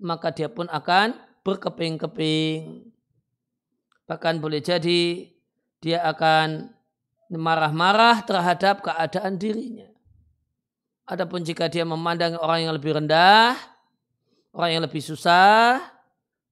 maka 0.00 0.32
dia 0.32 0.48
pun 0.48 0.72
akan 0.72 1.12
berkeping-keping. 1.44 2.88
Bahkan 4.08 4.40
boleh 4.40 4.64
jadi 4.64 5.28
dia 5.84 6.00
akan 6.08 6.72
marah-marah 7.28 8.24
terhadap 8.24 8.80
keadaan 8.80 9.36
dirinya. 9.36 9.92
Adapun 11.04 11.44
jika 11.44 11.68
dia 11.68 11.84
memandang 11.84 12.40
orang 12.40 12.64
yang 12.64 12.72
lebih 12.72 12.96
rendah, 12.96 13.52
orang 14.56 14.80
yang 14.80 14.82
lebih 14.88 15.04
susah, 15.04 15.84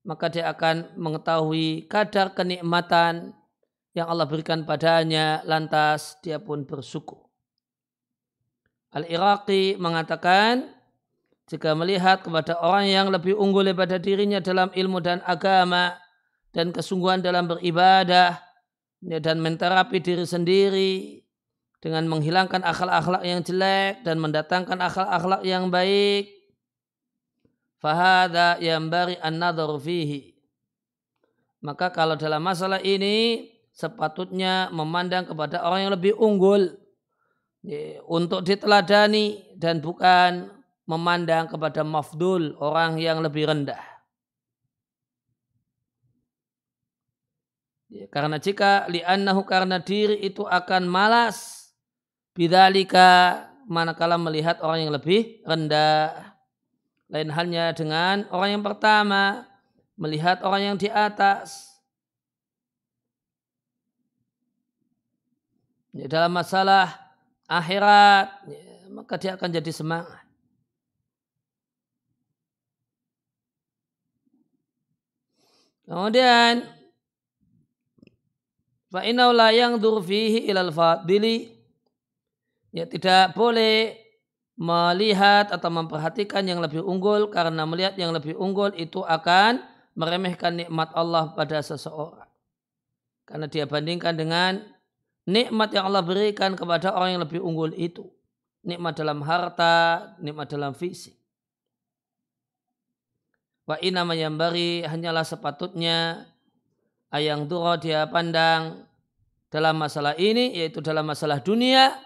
maka 0.05 0.29
dia 0.29 0.53
akan 0.53 0.93
mengetahui 1.01 1.89
kadar 1.89 2.37
kenikmatan 2.37 3.33
yang 3.95 4.11
Allah 4.11 4.27
berikan 4.27 4.67
padanya 4.67 5.41
lantas 5.47 6.19
dia 6.19 6.43
pun 6.43 6.67
bersyukur. 6.67 7.31
Al-Iraqi 8.91 9.79
mengatakan 9.79 10.71
jika 11.47 11.79
melihat 11.79 12.27
kepada 12.27 12.59
orang 12.59 12.91
yang 12.91 13.07
lebih 13.11 13.39
unggul 13.39 13.63
daripada 13.63 13.99
dirinya 13.99 14.43
dalam 14.43 14.71
ilmu 14.75 14.99
dan 14.99 15.23
agama 15.23 15.95
dan 16.51 16.75
kesungguhan 16.75 17.23
dalam 17.23 17.47
beribadah 17.47 18.39
dan 19.03 19.39
menterapi 19.39 19.99
diri 20.03 20.27
sendiri 20.27 20.95
dengan 21.79 22.09
menghilangkan 22.09 22.65
akhlak-akhlak 22.65 23.23
yang 23.29 23.45
jelek 23.45 24.01
dan 24.03 24.17
mendatangkan 24.17 24.79
akhlak-akhlak 24.81 25.43
yang 25.45 25.69
baik 25.69 26.33
fahada 27.77 28.57
yang 28.65 28.89
bari 28.89 29.21
an 29.21 29.37
fihi 29.77 30.33
maka 31.61 31.93
kalau 31.93 32.17
dalam 32.17 32.41
masalah 32.41 32.81
ini 32.81 33.53
sepatutnya 33.75 34.71
memandang 34.71 35.27
kepada 35.27 35.67
orang 35.67 35.91
yang 35.91 35.93
lebih 35.99 36.15
unggul 36.15 36.79
untuk 38.07 38.47
diteladani 38.47 39.59
dan 39.59 39.83
bukan 39.83 40.47
memandang 40.87 41.51
kepada 41.51 41.83
mafdul 41.83 42.55
orang 42.63 43.03
yang 43.03 43.19
lebih 43.19 43.51
rendah. 43.51 43.83
Karena 48.11 48.39
jika 48.43 48.87
li'annahu 48.91 49.47
karena 49.47 49.79
diri 49.79 50.19
itu 50.23 50.43
akan 50.47 50.87
malas 50.87 51.71
bidalika 52.35 53.43
manakala 53.71 54.19
melihat 54.19 54.59
orang 54.63 54.87
yang 54.87 54.93
lebih 54.95 55.43
rendah. 55.47 56.35
Lain 57.11 57.31
halnya 57.31 57.71
dengan 57.71 58.27
orang 58.35 58.59
yang 58.59 58.65
pertama 58.67 59.47
melihat 59.95 60.43
orang 60.43 60.75
yang 60.75 60.77
di 60.77 60.91
atas 60.91 61.74
ya, 65.95 66.07
dalam 66.11 66.35
masalah 66.35 66.91
akhirat 67.47 68.27
ya, 68.51 68.63
maka 68.91 69.15
dia 69.17 69.39
akan 69.39 69.51
jadi 69.55 69.71
semangat. 69.71 70.23
Kemudian 75.85 76.65
fa'inau 78.89 79.37
la 79.37 79.53
yang 79.53 79.77
durfihi 79.77 80.49
ilal 80.49 80.73
fadili 80.73 81.53
ya 82.73 82.89
tidak 82.89 83.37
boleh 83.37 83.93
melihat 84.57 85.53
atau 85.53 85.69
memperhatikan 85.69 86.47
yang 86.47 86.63
lebih 86.65 86.81
unggul 86.81 87.29
karena 87.29 87.69
melihat 87.69 87.99
yang 88.01 88.17
lebih 88.17 88.39
unggul 88.39 88.73
itu 88.79 89.05
akan 89.05 89.61
meremehkan 89.93 90.57
nikmat 90.57 90.91
Allah 90.95 91.35
pada 91.37 91.61
seseorang. 91.61 92.27
Karena 93.29 93.47
dia 93.51 93.69
bandingkan 93.69 94.15
dengan 94.15 94.74
nikmat 95.25 95.73
yang 95.73 95.89
Allah 95.89 96.05
berikan 96.05 96.57
kepada 96.57 96.93
orang 96.93 97.19
yang 97.19 97.23
lebih 97.25 97.41
unggul 97.41 97.73
itu. 97.77 98.09
Nikmat 98.65 98.97
dalam 98.97 99.21
harta, 99.21 100.17
nikmat 100.21 100.49
dalam 100.49 100.73
fisik. 100.73 101.13
Wa 103.65 103.81
inama 103.81 104.13
yang 104.13 104.37
bari 104.37 104.85
hanyalah 104.85 105.25
sepatutnya 105.25 106.29
ayang 107.09 107.49
duro 107.49 107.81
dia 107.81 108.05
pandang 108.09 108.85
dalam 109.49 109.81
masalah 109.81 110.13
ini 110.21 110.53
yaitu 110.53 110.85
dalam 110.85 111.09
masalah 111.09 111.41
dunia 111.41 111.97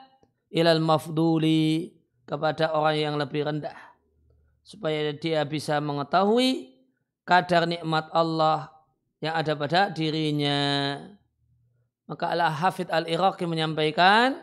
ilal 0.55 0.79
mafduli 0.79 1.99
kepada 2.29 2.71
orang 2.77 2.97
yang 2.99 3.15
lebih 3.19 3.49
rendah 3.49 3.75
supaya 4.63 5.11
dia 5.17 5.43
bisa 5.49 5.81
mengetahui 5.81 6.77
kadar 7.25 7.65
nikmat 7.65 8.07
Allah 8.13 8.69
yang 9.19 9.35
ada 9.35 9.57
pada 9.59 9.91
dirinya. 9.91 11.01
Maka 12.09 12.33
Allah 12.33 12.49
Hafidh 12.49 12.89
Al-Iraqi 12.89 13.45
menyampaikan 13.45 14.41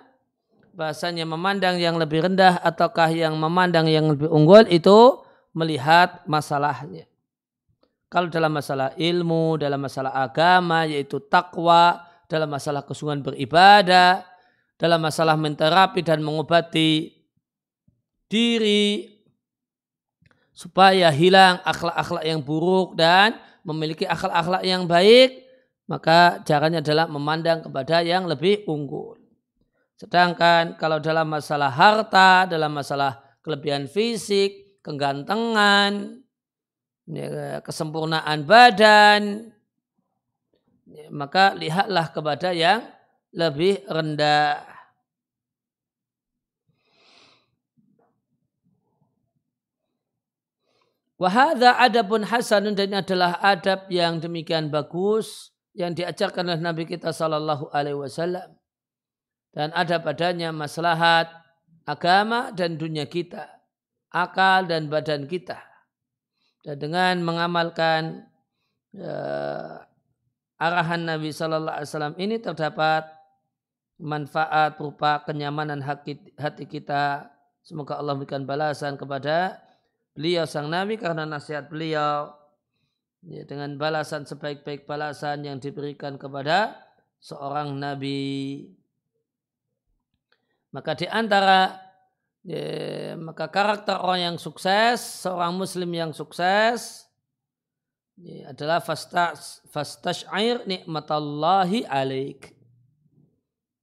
bahasanya 0.78 1.26
memandang 1.26 1.82
yang 1.82 1.98
lebih 1.98 2.30
rendah 2.30 2.62
ataukah 2.62 3.10
yang 3.10 3.34
memandang 3.40 3.90
yang 3.90 4.06
lebih 4.12 4.30
unggul 4.30 4.70
itu 4.70 5.24
melihat 5.56 6.22
masalahnya. 6.30 7.10
Kalau 8.12 8.30
dalam 8.30 8.54
masalah 8.54 8.94
ilmu, 8.94 9.58
dalam 9.58 9.82
masalah 9.82 10.14
agama 10.14 10.86
yaitu 10.86 11.18
takwa, 11.26 12.06
dalam 12.30 12.52
masalah 12.52 12.86
kesungguhan 12.86 13.26
beribadah, 13.26 14.22
dalam 14.78 15.02
masalah 15.02 15.34
menterapi 15.34 16.06
dan 16.06 16.22
mengobati 16.22 17.18
diri 18.30 19.10
supaya 20.52 21.10
hilang 21.10 21.64
akhlak-akhlak 21.66 22.24
yang 22.28 22.40
buruk 22.46 22.94
dan 22.94 23.40
memiliki 23.66 24.06
akhlak-akhlak 24.06 24.62
yang 24.62 24.86
baik, 24.86 25.45
maka 25.86 26.42
caranya 26.42 26.82
adalah 26.82 27.06
memandang 27.06 27.62
kepada 27.62 28.02
yang 28.02 28.26
lebih 28.26 28.66
unggul. 28.66 29.22
Sedangkan 29.96 30.76
kalau 30.76 31.00
dalam 31.00 31.30
masalah 31.30 31.72
harta, 31.72 32.50
dalam 32.50 32.74
masalah 32.74 33.22
kelebihan 33.46 33.88
fisik, 33.88 34.82
kegantengan, 34.82 36.20
ya, 37.08 37.62
kesempurnaan 37.62 38.44
badan, 38.44 39.54
ya, 40.90 41.08
maka 41.14 41.56
lihatlah 41.56 42.12
kepada 42.12 42.52
yang 42.52 42.84
lebih 43.32 43.86
rendah. 43.88 44.76
Wahada 51.16 51.80
adabun 51.80 52.28
hasanun 52.28 52.76
dan 52.76 52.92
ini 52.92 53.00
adalah 53.00 53.40
adab 53.40 53.88
yang 53.88 54.20
demikian 54.20 54.68
bagus 54.68 55.55
yang 55.76 55.92
diajarkan 55.92 56.48
oleh 56.48 56.62
Nabi 56.64 56.88
kita 56.88 57.12
Sallallahu 57.12 57.70
Alaihi 57.76 58.00
Wasallam 58.00 58.56
dan 59.52 59.76
ada 59.76 60.00
padanya 60.00 60.56
maslahat 60.56 61.28
agama 61.84 62.50
dan 62.56 62.80
dunia 62.80 63.06
kita, 63.06 63.46
akal 64.10 64.66
dan 64.66 64.88
badan 64.88 65.28
kita. 65.28 65.60
Dan 66.66 66.82
dengan 66.82 67.22
mengamalkan 67.22 68.26
uh, 68.98 69.84
arahan 70.58 71.06
Nabi 71.06 71.30
Sallallahu 71.30 71.76
Alaihi 71.76 71.92
Wasallam 71.92 72.16
ini 72.18 72.36
terdapat 72.40 73.06
manfaat 74.00 74.80
berupa 74.80 75.24
kenyamanan 75.24 75.80
hati 75.84 76.66
kita. 76.68 77.32
Semoga 77.64 78.00
Allah 78.00 78.16
memberikan 78.16 78.48
balasan 78.48 78.96
kepada 79.00 79.60
beliau 80.16 80.48
sang 80.48 80.72
nabi 80.72 80.96
karena 80.96 81.28
nasihat 81.28 81.68
beliau 81.68 82.32
ya, 83.26 83.44
dengan 83.44 83.76
balasan 83.76 84.24
sebaik-baik 84.30 84.86
balasan 84.86 85.46
yang 85.46 85.58
diberikan 85.58 86.16
kepada 86.22 86.78
seorang 87.20 87.74
nabi. 87.78 88.70
Maka 90.70 90.94
di 90.94 91.08
antara 91.10 91.82
ya, 92.46 93.16
maka 93.18 93.50
karakter 93.50 93.98
orang 93.98 94.34
yang 94.34 94.38
sukses, 94.38 95.02
seorang 95.26 95.56
muslim 95.56 95.90
yang 95.90 96.12
sukses 96.12 97.08
ya, 98.20 98.52
adalah 98.54 98.84
fastash'ir 98.84 100.68
nikmatallahi 100.68 101.88
alaik. 101.88 102.54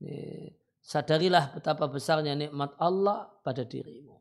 Ya, 0.03 0.53
sadarilah 0.83 1.55
betapa 1.57 1.89
besarnya 1.89 2.37
nikmat 2.37 2.77
Allah 2.77 3.31
pada 3.41 3.65
dirimu. 3.65 4.12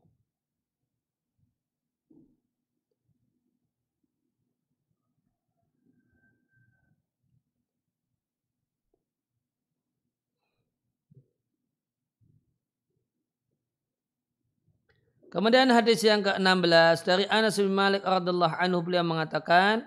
Kemudian 15.32 15.72
hadis 15.72 16.04
yang 16.04 16.20
ke-16 16.20 17.08
dari 17.08 17.24
Anas 17.32 17.56
bin 17.56 17.72
Malik 17.72 18.04
radhiallahu 18.04 18.52
anhu 18.52 18.84
beliau 18.84 19.08
mengatakan 19.08 19.80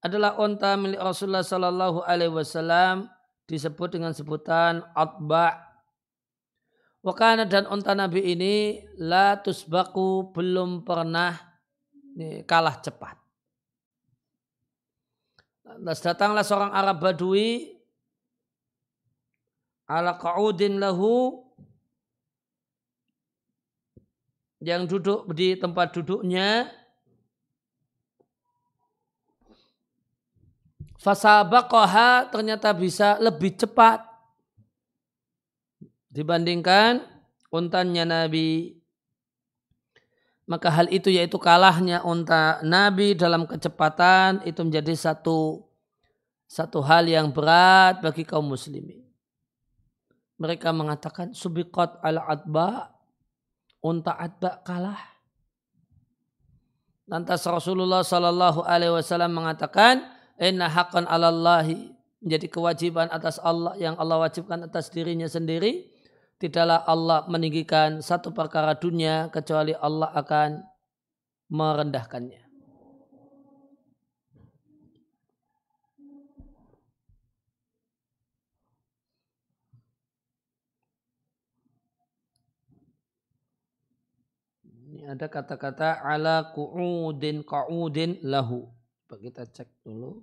adalah 0.00 0.40
onta 0.40 0.80
milik 0.80 0.96
Rasulullah 0.96 1.44
sallallahu 1.44 2.08
alaihi 2.08 2.32
wasallam 2.32 3.04
disebut 3.44 4.00
dengan 4.00 4.16
sebutan 4.16 4.80
atba. 4.96 5.60
Wakana 7.04 7.44
dan 7.44 7.68
onta 7.68 7.92
Nabi 7.92 8.32
ini 8.32 8.80
la 8.96 9.36
tusbaku 9.36 10.32
belum 10.32 10.88
pernah 10.88 11.36
kalah 12.48 12.80
cepat. 12.80 13.20
Lantas 15.68 16.00
datanglah 16.00 16.48
seorang 16.48 16.72
Arab 16.72 16.96
Badui 17.04 17.76
ala 19.84 20.16
qaudin 20.16 20.80
lahu 20.80 21.44
yang 24.58 24.90
duduk 24.90 25.30
di 25.34 25.54
tempat 25.54 25.94
duduknya 25.94 26.66
fasabaqaha 30.98 32.34
ternyata 32.34 32.74
bisa 32.74 33.16
lebih 33.22 33.54
cepat 33.54 34.02
dibandingkan 36.10 37.06
untannya 37.54 38.04
Nabi. 38.04 38.74
Maka 40.48 40.72
hal 40.72 40.88
itu 40.88 41.12
yaitu 41.12 41.36
kalahnya 41.36 42.00
unta 42.02 42.58
Nabi 42.64 43.12
dalam 43.12 43.44
kecepatan 43.44 44.40
itu 44.48 44.64
menjadi 44.64 44.96
satu 44.96 45.60
satu 46.48 46.80
hal 46.80 47.04
yang 47.04 47.28
berat 47.28 48.00
bagi 48.00 48.24
kaum 48.24 48.48
muslimin. 48.48 49.04
Mereka 50.40 50.72
mengatakan 50.72 51.36
subiqat 51.36 52.00
al-adba 52.00 52.97
unta 53.84 54.14
adba 54.16 54.62
kalah. 54.66 55.00
Lantas 57.08 57.40
Rasulullah 57.48 58.04
Sallallahu 58.04 58.68
Alaihi 58.68 58.92
Wasallam 58.92 59.32
mengatakan, 59.32 60.04
Inna 60.38 60.68
haqqan 60.68 61.08
alallahi 61.08 61.96
menjadi 62.22 62.46
kewajiban 62.50 63.08
atas 63.10 63.40
Allah 63.42 63.74
yang 63.80 63.96
Allah 63.96 64.22
wajibkan 64.22 64.66
atas 64.66 64.92
dirinya 64.92 65.26
sendiri. 65.26 65.88
Tidaklah 66.38 66.86
Allah 66.86 67.26
meninggikan 67.26 67.98
satu 67.98 68.30
perkara 68.30 68.78
dunia 68.78 69.26
kecuali 69.34 69.74
Allah 69.74 70.14
akan 70.14 70.62
merendahkannya. 71.50 72.47
Ada 85.08 85.26
kata-kata 85.32 86.04
ala 86.04 86.52
ku'udin 86.52 87.40
ka'udin 87.40 88.20
lahu. 88.28 88.68
Coba 89.08 89.16
kita 89.24 89.42
cek 89.48 89.68
dulu. 89.80 90.20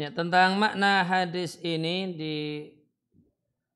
Ya, 0.00 0.08
tentang 0.08 0.56
makna 0.56 1.04
hadis 1.04 1.60
ini 1.60 2.16
di 2.16 2.36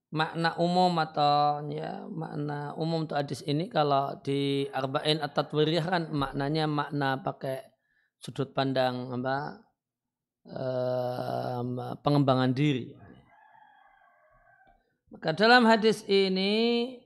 makna 0.08 0.56
umum 0.56 0.96
atau 0.96 1.60
ya 1.68 2.08
makna 2.08 2.72
umum 2.80 3.04
untuk 3.04 3.20
hadis 3.20 3.44
ini 3.44 3.68
kalau 3.68 4.16
di 4.24 4.64
arba'in 4.72 5.20
atau 5.20 5.44
tatwiriyah 5.44 5.86
kan 5.86 6.02
maknanya 6.08 6.64
makna 6.64 7.20
pakai 7.20 7.68
sudut 8.16 8.56
pandang 8.56 9.12
apa 9.12 9.60
eh, 10.48 11.94
pengembangan 12.00 12.56
diri. 12.56 12.96
Maka 15.12 15.36
dalam 15.36 15.62
hadis 15.68 16.02
ini 16.10 16.96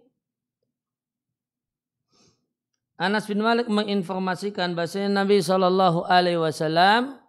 Anas 3.01 3.29
bin 3.29 3.41
Malik 3.41 3.69
menginformasikan 3.69 4.77
bahasanya 4.77 5.25
Nabi 5.25 5.41
Shallallahu 5.41 6.05
Alaihi 6.05 6.37
Wasallam 6.37 7.20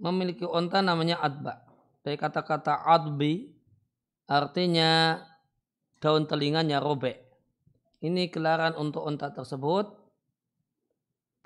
memiliki 0.00 0.44
onta 0.44 0.80
namanya 0.84 1.20
adba. 1.20 1.62
Dari 2.04 2.14
kata-kata 2.14 2.86
adbi 2.86 3.50
artinya 4.30 5.20
daun 5.98 6.28
telinganya 6.28 6.78
robek. 6.78 7.22
Ini 8.04 8.28
gelaran 8.28 8.76
untuk 8.76 9.02
onta 9.08 9.32
tersebut 9.32 9.88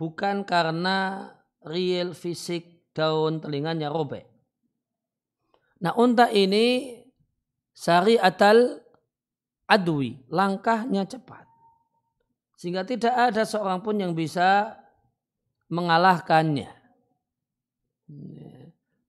bukan 0.00 0.42
karena 0.48 1.28
real 1.64 2.16
fisik 2.16 2.90
daun 2.96 3.38
telinganya 3.38 3.92
robek. 3.92 4.26
Nah 5.80 5.96
unta 5.96 6.28
ini 6.28 6.96
syariatal 7.72 8.80
adwi, 9.70 10.18
langkahnya 10.28 11.06
cepat. 11.06 11.46
Sehingga 12.60 12.84
tidak 12.84 13.14
ada 13.32 13.48
seorang 13.48 13.80
pun 13.80 13.96
yang 13.96 14.12
bisa 14.12 14.76
mengalahkannya. 15.72 16.79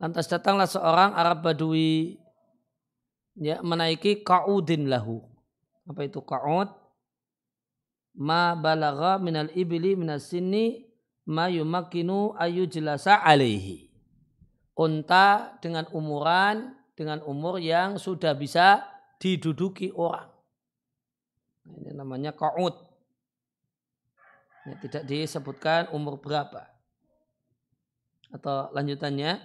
Lantas 0.02 0.26
datanglah 0.26 0.66
seorang 0.66 1.14
Arab 1.14 1.46
Badui 1.46 2.18
ya, 3.38 3.62
menaiki 3.62 4.26
ka'udin 4.26 4.90
lahu. 4.90 5.22
Apa 5.86 6.10
itu 6.10 6.26
ka'ud? 6.26 6.74
Ma 8.18 8.58
balagha 8.58 9.22
minal 9.22 9.54
ibili 9.54 9.94
minas 9.94 10.34
sini 10.34 10.90
ma 11.30 11.54
yumakinu 11.54 12.34
ayu 12.34 12.66
jelasa 12.66 13.22
alaihi. 13.22 13.94
Unta 14.74 15.62
dengan 15.62 15.86
umuran, 15.94 16.74
dengan 16.98 17.22
umur 17.22 17.62
yang 17.62 18.02
sudah 18.02 18.34
bisa 18.34 18.82
diduduki 19.22 19.94
orang. 19.94 20.34
Ini 21.62 21.94
namanya 21.94 22.34
ka'ud. 22.34 22.74
Ya, 24.66 24.74
tidak 24.82 25.04
disebutkan 25.06 25.94
umur 25.94 26.18
berapa. 26.18 26.70
Atau 28.32 28.72
lanjutannya. 28.72 29.39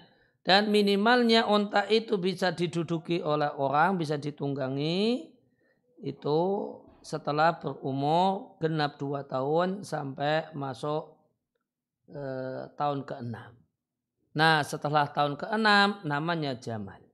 Dan 0.47 0.71
minimalnya 0.71 1.43
onta 1.47 1.87
itu 1.91 2.23
bisa 2.23 2.55
diduduki 2.55 3.19
oleh 3.19 3.51
orang, 3.59 3.99
bisa 3.99 4.15
ditunggangi. 4.15 5.31
Itu 6.03 6.39
setelah 7.07 7.59
berumur 7.63 8.59
genap 8.59 8.99
dua 8.99 9.23
tahun 9.23 9.87
sampai 9.87 10.51
masuk 10.59 11.15
eh, 12.11 12.67
tahun 12.75 13.07
ke-6. 13.07 13.37
Nah 14.37 14.61
setelah 14.67 15.07
tahun 15.15 15.39
ke-6 15.39 16.03
namanya 16.03 16.59
jamal. 16.59 17.06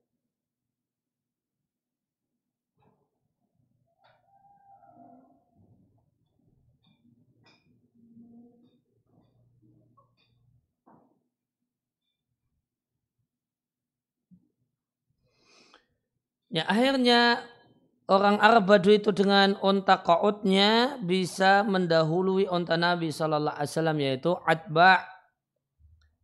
Ya 16.53 16.69
akhirnya 16.69 17.41
orang 18.13 18.37
Arab 18.37 18.69
Badui 18.69 19.01
itu 19.01 19.09
dengan 19.09 19.57
onta 19.65 20.05
kautnya 20.05 21.01
bisa 21.01 21.65
mendahului 21.65 22.45
onta 22.45 22.77
Nabi 22.77 23.09
Shallallahu 23.09 23.57
Alaihi 23.57 23.73
Wasallam 23.73 23.99
yaitu 24.05 24.31
atba. 24.45 25.01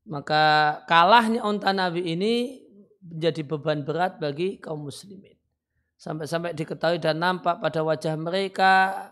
Maka 0.04 0.44
kalahnya 0.84 1.40
onta 1.40 1.72
Nabi 1.72 2.04
ini 2.12 2.60
menjadi 3.00 3.40
beban 3.44 3.88
berat 3.88 4.20
bagi 4.20 4.60
kaum 4.60 4.84
muslimin. 4.84 5.36
Sampai-sampai 5.96 6.52
diketahui 6.52 7.00
dan 7.00 7.18
nampak 7.18 7.58
pada 7.58 7.80
wajah 7.80 8.14
mereka 8.20 9.08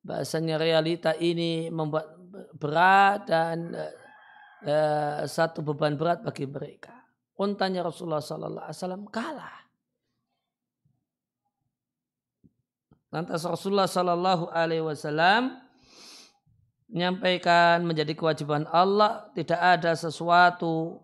bahasanya 0.00 0.56
realita 0.56 1.12
ini 1.20 1.68
membuat 1.68 2.16
berat 2.56 3.28
dan 3.28 3.76
uh, 3.76 5.20
satu 5.28 5.60
beban 5.60 6.00
berat 6.00 6.24
bagi 6.24 6.48
mereka. 6.48 6.96
Untanya 7.36 7.84
Rasulullah 7.84 8.24
Sallallahu 8.24 8.66
Alaihi 8.68 8.80
Wasallam 8.80 9.04
kalah. 9.12 9.59
Lantas 13.10 13.42
Rasulullah 13.42 13.90
Sallallahu 13.90 14.54
Alaihi 14.54 14.86
Wasallam 14.86 15.58
menyampaikan 16.90 17.82
menjadi 17.82 18.14
kewajiban 18.14 18.66
Allah 18.70 19.30
tidak 19.34 19.58
ada 19.58 19.94
sesuatu 19.98 21.02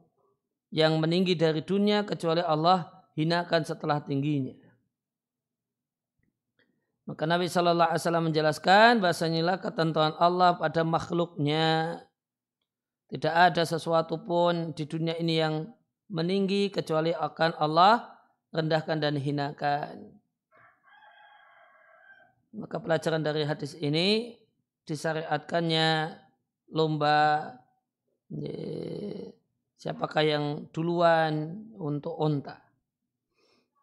yang 0.70 0.98
meninggi 0.98 1.34
dari 1.38 1.62
dunia 1.62 2.02
kecuali 2.06 2.42
Allah 2.42 2.90
hinakan 3.18 3.62
setelah 3.66 4.02
tingginya. 4.02 4.54
Maka 7.06 7.22
Nabi 7.22 7.46
Shallallahu 7.46 7.90
Alaihi 7.90 8.02
Wasallam 8.02 8.26
menjelaskan 8.30 8.98
bahasanya 8.98 9.62
ketentuan 9.62 10.14
Allah 10.18 10.58
pada 10.58 10.82
makhluknya 10.82 12.02
tidak 13.06 13.34
ada 13.34 13.62
sesuatu 13.62 14.18
pun 14.26 14.74
di 14.74 14.82
dunia 14.90 15.14
ini 15.14 15.38
yang 15.38 15.70
meninggi 16.10 16.74
kecuali 16.74 17.14
akan 17.14 17.54
Allah 17.62 18.18
rendahkan 18.50 18.98
dan 18.98 19.14
hinakan. 19.14 20.18
Maka 22.56 22.80
pelajaran 22.80 23.20
dari 23.20 23.44
hadis 23.44 23.76
ini 23.76 24.32
disyariatkannya 24.88 26.16
lomba 26.72 27.52
siapakah 29.76 30.24
yang 30.24 30.44
duluan 30.72 31.68
untuk 31.76 32.16
onta. 32.16 32.64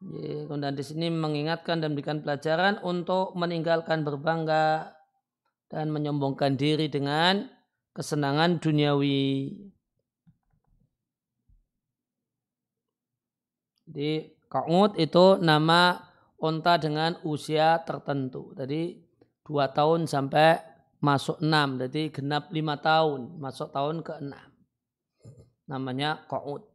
Kemudian 0.04 0.76
di 0.76 0.84
sini 0.84 1.08
mengingatkan 1.08 1.80
dan 1.80 1.96
memberikan 1.96 2.20
pelajaran 2.20 2.82
untuk 2.84 3.32
meninggalkan 3.40 4.04
berbangga 4.04 4.92
dan 5.72 5.94
menyombongkan 5.94 6.60
diri 6.60 6.92
dengan 6.92 7.48
kesenangan 7.96 8.60
duniawi. 8.60 9.54
Jadi 13.88 14.12
kaud 14.52 15.00
itu 15.00 15.40
nama 15.40 16.13
onta 16.44 16.76
dengan 16.76 17.16
usia 17.24 17.80
tertentu. 17.88 18.52
Jadi 18.52 19.00
dua 19.48 19.72
tahun 19.72 20.12
sampai 20.12 20.60
masuk 21.00 21.40
enam. 21.40 21.80
Jadi 21.80 22.12
genap 22.12 22.52
lima 22.52 22.76
tahun, 22.76 23.40
masuk 23.40 23.72
tahun 23.72 24.04
ke 24.04 24.20
enam. 24.20 24.50
Namanya 25.72 26.28
ko'ud. 26.28 26.68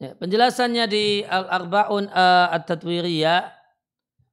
Ya, 0.00 0.18
penjelasannya 0.18 0.84
di 0.90 1.22
Al-Arba'un 1.22 2.10
uh, 2.10 2.50
At-Tatwiriyah 2.50 3.54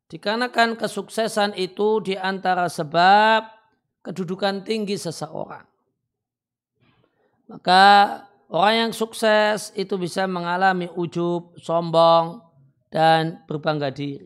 dikarenakan 0.10 0.74
kesuksesan 0.80 1.54
itu 1.54 2.02
di 2.02 2.18
antara 2.18 2.66
sebab 2.66 3.46
kedudukan 4.02 4.66
tinggi 4.66 4.98
seseorang. 4.98 5.68
Maka 7.54 7.86
Orang 8.50 8.76
yang 8.90 8.92
sukses 8.98 9.70
itu 9.78 9.94
bisa 10.02 10.26
mengalami 10.26 10.90
ujub, 10.98 11.54
sombong, 11.62 12.42
dan 12.90 13.46
berbangga 13.46 13.94
diri. 13.94 14.26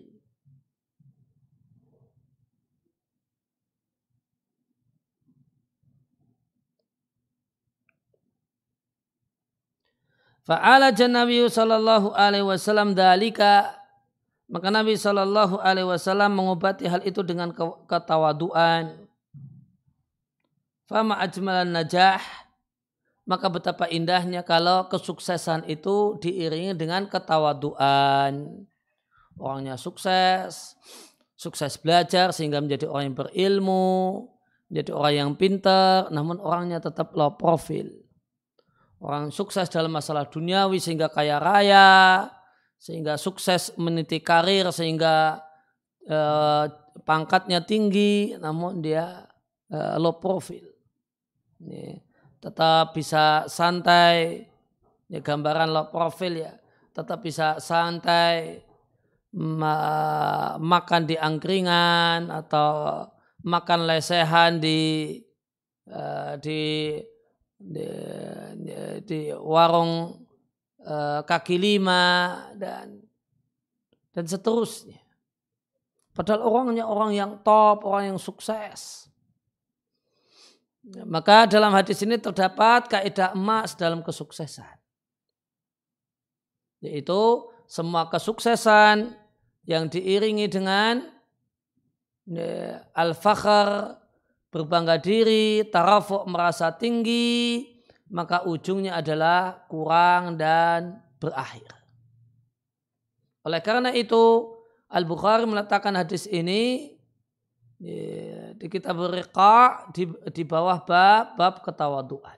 Fa'ala 10.43 10.91
Nabi 10.91 11.47
sallallahu 11.47 12.11
alaihi 12.15 12.43
wasallam 12.43 12.91
dalika 12.91 13.79
maka 14.51 14.67
Nabi 14.67 14.99
sallallahu 14.99 15.63
alaihi 15.63 15.87
wasallam 15.87 16.35
mengobati 16.35 16.83
hal 16.83 16.99
itu 17.07 17.23
dengan 17.23 17.55
ketawaduan. 17.87 19.07
Fama 20.83 21.15
ajmalan 21.23 21.71
najah 21.71 22.19
maka 23.23 23.47
betapa 23.47 23.87
indahnya 23.87 24.43
kalau 24.43 24.91
kesuksesan 24.91 25.63
itu 25.71 26.19
diiringi 26.19 26.75
dengan 26.75 27.07
ketawaduan. 27.07 28.67
Orangnya 29.39 29.79
sukses, 29.79 30.77
sukses 31.33 31.79
belajar 31.79 32.35
sehingga 32.35 32.61
menjadi 32.61 32.85
orang 32.85 33.03
yang 33.09 33.17
berilmu, 33.17 34.29
menjadi 34.69 34.91
orang 34.93 35.13
yang 35.15 35.31
pintar, 35.39 36.11
namun 36.13 36.37
orangnya 36.37 36.83
tetap 36.83 37.15
low 37.17 37.33
profil. 37.33 37.89
Orang 39.03 39.33
sukses 39.33 39.67
dalam 39.71 39.91
masalah 39.91 40.29
duniawi 40.29 40.77
sehingga 40.77 41.09
kaya 41.09 41.41
raya, 41.41 42.29
sehingga 42.77 43.17
sukses 43.17 43.73
meniti 43.79 44.19
karir, 44.19 44.69
sehingga 44.69 45.41
eh, 46.05 46.65
pangkatnya 47.07 47.63
tinggi, 47.65 48.35
namun 48.37 48.83
dia 48.83 49.25
eh, 49.71 49.95
low 49.97 50.21
profil. 50.21 50.63
Ini 51.63 52.12
tetap 52.43 52.91
bisa 52.91 53.47
santai 53.47 54.43
ya 55.07 55.23
gambaran 55.23 55.71
low 55.71 55.87
profil 55.87 56.43
ya 56.43 56.59
tetap 56.91 57.23
bisa 57.23 57.55
santai 57.63 58.59
ma 59.33 59.75
makan 60.59 61.07
di 61.07 61.15
angkringan 61.15 62.27
atau 62.29 63.01
makan 63.47 63.89
lesehan 63.89 64.61
di 64.61 65.17
uh, 65.89 66.37
di, 66.37 66.99
di 67.57 67.85
di 69.03 69.19
warung 69.33 70.23
eh, 70.83 71.21
kaki 71.23 71.55
lima 71.55 72.03
dan 72.59 72.99
dan 74.13 74.25
seterusnya. 74.29 75.01
Padahal 76.13 76.45
orangnya 76.45 76.85
orang 76.85 77.11
yang 77.17 77.31
top, 77.41 77.81
orang 77.89 78.13
yang 78.13 78.19
sukses. 78.21 79.02
Maka 80.83 81.47
dalam 81.47 81.71
hadis 81.71 82.03
ini 82.03 82.19
terdapat 82.19 82.91
kaidah 82.91 83.31
emas 83.31 83.71
dalam 83.71 84.03
kesuksesan. 84.03 84.75
Yaitu 86.83 87.47
semua 87.63 88.11
kesuksesan 88.11 89.15
yang 89.63 89.87
diiringi 89.87 90.51
dengan 90.51 91.07
ya, 92.27 92.83
al-fakhr, 92.91 93.95
berbangga 94.51 94.99
diri, 94.99 95.63
tarafuk 95.71 96.27
merasa 96.27 96.75
tinggi, 96.75 97.63
maka 98.11 98.43
ujungnya 98.43 98.99
adalah 98.99 99.63
kurang 99.71 100.35
dan 100.35 100.99
berakhir. 101.23 101.71
Oleh 103.47 103.63
karena 103.63 103.95
itu, 103.95 104.51
Al-Bukhari 104.91 105.47
meletakkan 105.47 105.95
hadis 105.95 106.27
ini 106.27 106.93
ya, 107.79 108.42
di 108.57 108.67
kitab 108.69 108.97
Riqa 109.09 109.89
di, 109.93 110.09
di 110.33 110.43
bawah 110.45 110.81
bab 110.83 111.37
bab 111.37 111.63
ketawaduan. 111.65 112.37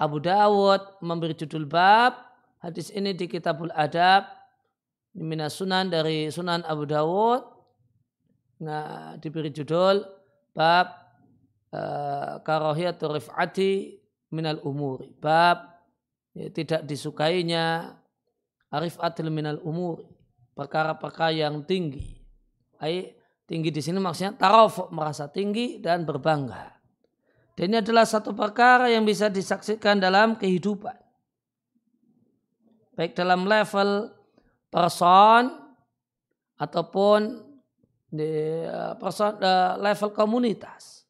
Abu 0.00 0.16
Dawud 0.20 1.02
memberi 1.04 1.36
judul 1.36 1.68
bab 1.68 2.16
hadis 2.64 2.88
ini 2.92 3.12
di 3.12 3.28
kitabul 3.28 3.72
adab 3.76 4.24
minas 5.16 5.60
sunan 5.60 5.92
dari 5.92 6.32
sunan 6.32 6.64
Abu 6.64 6.88
Dawud 6.88 7.42
nah, 8.64 9.16
diberi 9.20 9.52
judul 9.52 10.00
bab 10.56 10.88
uh, 11.76 12.40
karahiyatul 12.40 13.20
rif'ati 13.20 14.00
minal 14.32 14.62
umuri 14.64 15.12
bab 15.20 15.84
ya, 16.32 16.48
tidak 16.48 16.88
disukainya 16.88 17.96
arifatil 18.72 19.28
minal 19.28 19.60
umuri 19.60 20.06
perkara-perkara 20.54 21.32
yang 21.32 21.64
tinggi. 21.64 22.20
Ay, 22.80 23.16
tinggi 23.50 23.74
di 23.74 23.82
sini 23.82 23.98
maksudnya 23.98 24.38
taraf 24.38 24.94
merasa 24.94 25.26
tinggi 25.26 25.82
dan 25.82 26.06
berbangga. 26.06 26.78
Dan 27.58 27.74
ini 27.74 27.82
adalah 27.82 28.06
satu 28.06 28.30
perkara 28.30 28.86
yang 28.86 29.02
bisa 29.02 29.26
disaksikan 29.26 29.98
dalam 29.98 30.38
kehidupan. 30.38 30.94
Baik 32.94 33.18
dalam 33.18 33.50
level 33.50 34.14
person 34.70 35.50
ataupun 36.54 37.42
di 38.06 38.30
eh, 38.66 38.94
person, 39.02 39.34
eh, 39.42 39.74
level 39.82 40.10
komunitas. 40.14 41.00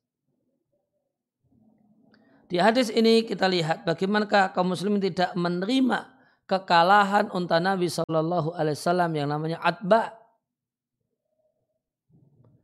Di 2.50 2.58
hadis 2.58 2.90
ini 2.90 3.22
kita 3.22 3.46
lihat 3.46 3.86
bagaimanakah 3.86 4.50
kaum 4.50 4.74
muslimin 4.74 4.98
tidak 4.98 5.30
menerima 5.38 6.08
kekalahan 6.50 7.30
unta 7.30 7.62
Nabi 7.62 7.86
Shallallahu 7.86 8.58
Alaihi 8.58 8.74
Wasallam 8.74 9.10
yang 9.14 9.28
namanya 9.30 9.62
Atba. 9.62 10.19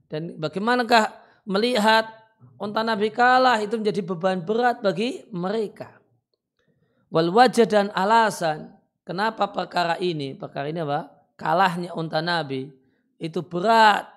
Dan 0.07 0.39
bagaimanakah 0.39 1.15
melihat 1.47 2.07
unta 2.59 2.83
Nabi 2.83 3.11
kalah 3.11 3.59
itu 3.63 3.79
menjadi 3.79 4.01
beban 4.03 4.43
berat 4.43 4.83
bagi 4.83 5.27
mereka. 5.35 5.99
Wal 7.11 7.31
wajah 7.31 7.67
dan 7.67 7.87
alasan 7.95 8.75
kenapa 9.07 9.51
perkara 9.51 9.99
ini, 10.03 10.35
perkara 10.35 10.71
ini 10.71 10.83
apa? 10.83 11.11
Kalahnya 11.39 11.95
unta 11.95 12.19
Nabi 12.25 12.71
itu 13.21 13.41
berat 13.45 14.09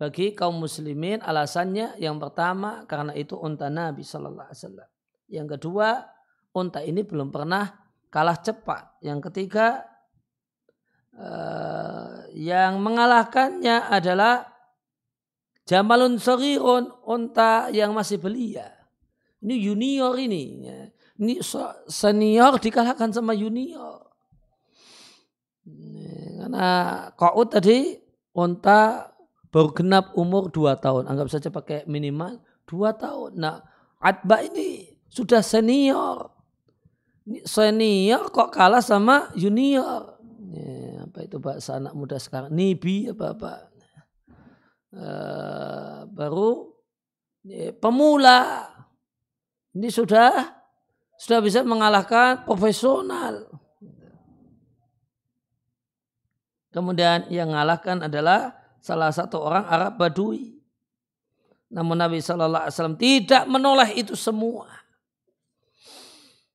bagi 0.00 0.32
kaum 0.32 0.56
muslimin 0.56 1.20
alasannya 1.20 2.00
yang 2.00 2.16
pertama 2.16 2.88
karena 2.88 3.12
itu 3.12 3.36
unta 3.36 3.68
Nabi 3.68 4.00
Shallallahu 4.00 4.48
Alaihi 4.48 4.60
Wasallam. 4.64 4.90
Yang 5.28 5.48
kedua 5.56 5.88
unta 6.56 6.80
ini 6.80 7.04
belum 7.04 7.28
pernah 7.28 7.68
kalah 8.08 8.40
cepat. 8.40 8.98
Yang 9.04 9.30
ketiga 9.30 9.84
uh, 11.14 12.26
yang 12.32 12.80
mengalahkannya 12.80 13.92
adalah 13.92 14.48
Jamalun 15.68 16.18
Sorirun, 16.18 16.90
unta 17.06 17.68
yang 17.70 17.94
masih 17.94 18.18
belia. 18.18 18.68
Ini 19.40 19.54
junior 19.60 20.16
ini. 20.20 20.66
Ya. 20.66 20.78
Ini 21.20 21.40
senior 21.88 22.60
dikalahkan 22.60 23.12
sama 23.12 23.36
junior. 23.36 24.08
Karena 26.40 26.68
kau 27.14 27.44
tadi 27.46 28.00
unta 28.32 29.12
baru 29.52 29.70
genap 29.76 30.16
umur 30.16 30.48
2 30.50 30.76
tahun. 30.80 31.06
Anggap 31.06 31.28
saja 31.30 31.48
pakai 31.52 31.84
minimal 31.86 32.40
2 32.66 32.96
tahun. 32.96 33.30
Nah, 33.38 33.62
Atba 34.00 34.42
ini 34.44 34.96
sudah 35.12 35.44
senior 35.44 36.40
senior 37.44 38.30
kok 38.32 38.50
kalah 38.50 38.82
sama 38.82 39.30
junior. 39.36 40.18
Ya, 40.50 41.06
apa 41.06 41.22
itu 41.22 41.38
bahasa 41.38 41.78
anak 41.78 41.94
muda 41.94 42.18
sekarang? 42.18 42.50
Nibi 42.50 43.06
apa 43.12 43.36
apa? 43.36 43.69
Uh, 44.90 46.02
baru 46.10 46.74
ya, 47.46 47.70
pemula 47.78 48.66
ini 49.70 49.86
sudah 49.86 50.50
sudah 51.14 51.38
bisa 51.38 51.62
mengalahkan 51.62 52.42
profesional. 52.42 53.46
Kemudian 56.74 57.30
yang 57.30 57.54
mengalahkan 57.54 58.06
adalah 58.06 58.54
salah 58.82 59.14
satu 59.14 59.38
orang 59.42 59.66
Arab 59.66 59.98
Badui. 59.98 60.58
Namun 61.70 61.98
Nabi 61.98 62.18
Shallallahu 62.18 62.66
Alaihi 62.66 62.74
Wasallam 62.74 62.98
tidak 62.98 63.44
menoleh 63.46 63.90
itu 63.94 64.18
semua. 64.18 64.66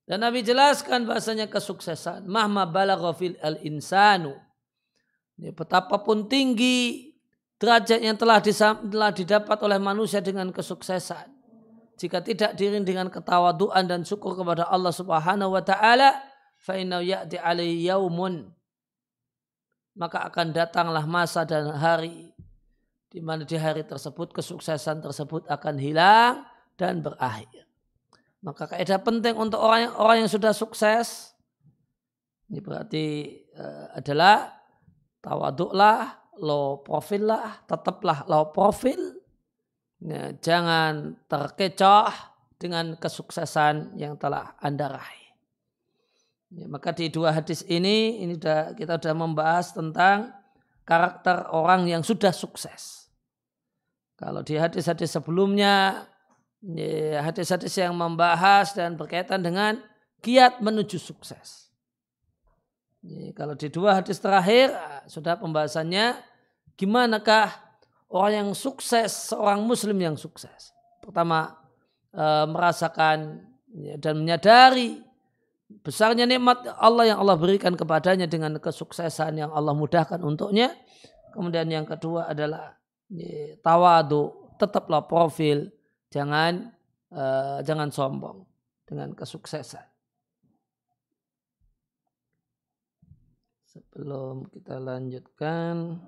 Dan 0.04 0.22
Nabi 0.22 0.44
jelaskan 0.44 1.08
bahasanya 1.08 1.48
kesuksesan. 1.48 2.28
Mahma 2.28 2.68
balaghafil 2.68 3.40
al-insanu. 3.40 4.36
Ini 5.40 5.56
betapapun 5.56 6.28
tinggi 6.28 7.15
derajat 7.62 8.00
yang 8.02 8.18
telah, 8.20 8.40
telah 8.42 9.12
didapat 9.12 9.58
oleh 9.64 9.80
manusia 9.80 10.20
dengan 10.20 10.52
kesuksesan. 10.52 11.32
Jika 11.96 12.20
tidak 12.20 12.60
diring 12.60 12.84
dengan 12.84 13.08
ketawaduan 13.08 13.88
dan 13.88 14.04
syukur 14.04 14.36
kepada 14.36 14.68
Allah 14.68 14.92
subhanahu 14.92 15.56
wa 15.56 15.64
ta'ala. 15.64 16.12
Ya'di 16.66 17.38
alaihi 17.40 17.88
yaumun. 17.88 18.52
Maka 19.96 20.28
akan 20.28 20.52
datanglah 20.52 21.08
masa 21.08 21.48
dan 21.48 21.72
hari. 21.72 22.36
Di 23.08 23.24
mana 23.24 23.48
di 23.48 23.56
hari 23.56 23.88
tersebut 23.88 24.36
kesuksesan 24.36 25.00
tersebut 25.00 25.48
akan 25.48 25.76
hilang 25.80 26.44
dan 26.76 27.00
berakhir. 27.00 27.64
Maka 28.44 28.76
kaidah 28.76 29.00
penting 29.00 29.40
untuk 29.40 29.64
orang 29.64 29.88
yang, 29.88 29.94
orang 29.96 30.18
yang 30.26 30.32
sudah 30.32 30.52
sukses 30.52 31.36
ini 32.50 32.62
berarti 32.62 33.06
uh, 33.58 33.98
adalah 33.98 34.54
tawaduklah, 35.22 36.25
low 36.40 36.82
profil 36.84 37.32
lah, 37.32 37.64
tetaplah 37.68 38.26
low 38.28 38.52
profil. 38.52 39.20
Ya, 40.04 40.36
jangan 40.38 41.16
terkecoh 41.26 42.12
dengan 42.60 43.00
kesuksesan 43.00 43.98
yang 43.98 44.20
telah 44.20 44.54
Anda 44.60 45.00
raih. 45.00 45.26
Ya, 46.56 46.66
maka 46.70 46.94
di 46.94 47.10
dua 47.10 47.34
hadis 47.34 47.66
ini 47.68 48.22
ini 48.22 48.38
sudah, 48.38 48.78
kita 48.78 49.02
sudah 49.02 49.16
membahas 49.18 49.74
tentang 49.74 50.32
karakter 50.86 51.50
orang 51.50 51.90
yang 51.90 52.06
sudah 52.06 52.32
sukses. 52.32 53.10
Kalau 54.16 54.46
di 54.46 54.56
hadis-hadis 54.56 55.12
sebelumnya 55.12 56.06
hadis-hadis 57.20 57.76
yang 57.78 57.94
membahas 57.98 58.72
dan 58.74 58.96
berkaitan 58.96 59.44
dengan 59.44 59.82
kiat 60.24 60.64
menuju 60.64 60.98
sukses. 60.98 61.65
Kalau 63.38 63.54
di 63.54 63.70
dua 63.70 64.02
hadis 64.02 64.18
terakhir 64.18 64.74
ah, 64.74 65.06
sudah 65.06 65.38
pembahasannya 65.38 66.18
gimanakah 66.74 67.54
orang 68.10 68.34
yang 68.34 68.52
sukses, 68.58 69.30
seorang 69.30 69.62
muslim 69.62 69.98
yang 70.02 70.18
sukses. 70.18 70.74
Pertama 71.04 71.54
eh, 72.16 72.46
merasakan 72.50 73.46
ya, 73.76 73.96
dan 74.02 74.26
menyadari 74.26 75.06
besarnya 75.86 76.26
nikmat 76.30 76.66
Allah 76.78 77.14
yang 77.14 77.20
Allah 77.22 77.38
berikan 77.38 77.74
kepadanya 77.74 78.26
dengan 78.30 78.58
kesuksesan 78.58 79.38
yang 79.38 79.52
Allah 79.54 79.74
mudahkan 79.74 80.22
untuknya. 80.22 80.74
Kemudian 81.34 81.68
yang 81.68 81.86
kedua 81.86 82.32
adalah 82.32 82.74
ya, 83.12 83.60
tawadu, 83.60 84.56
tetaplah 84.56 85.04
profil 85.04 85.68
jangan 86.08 86.72
uh, 87.12 87.60
jangan 87.66 87.92
sombong 87.92 88.48
dengan 88.88 89.12
kesuksesan. 89.12 89.95
Sebelum 93.76 94.48
kita 94.56 94.80
lanjutkan 94.80 96.00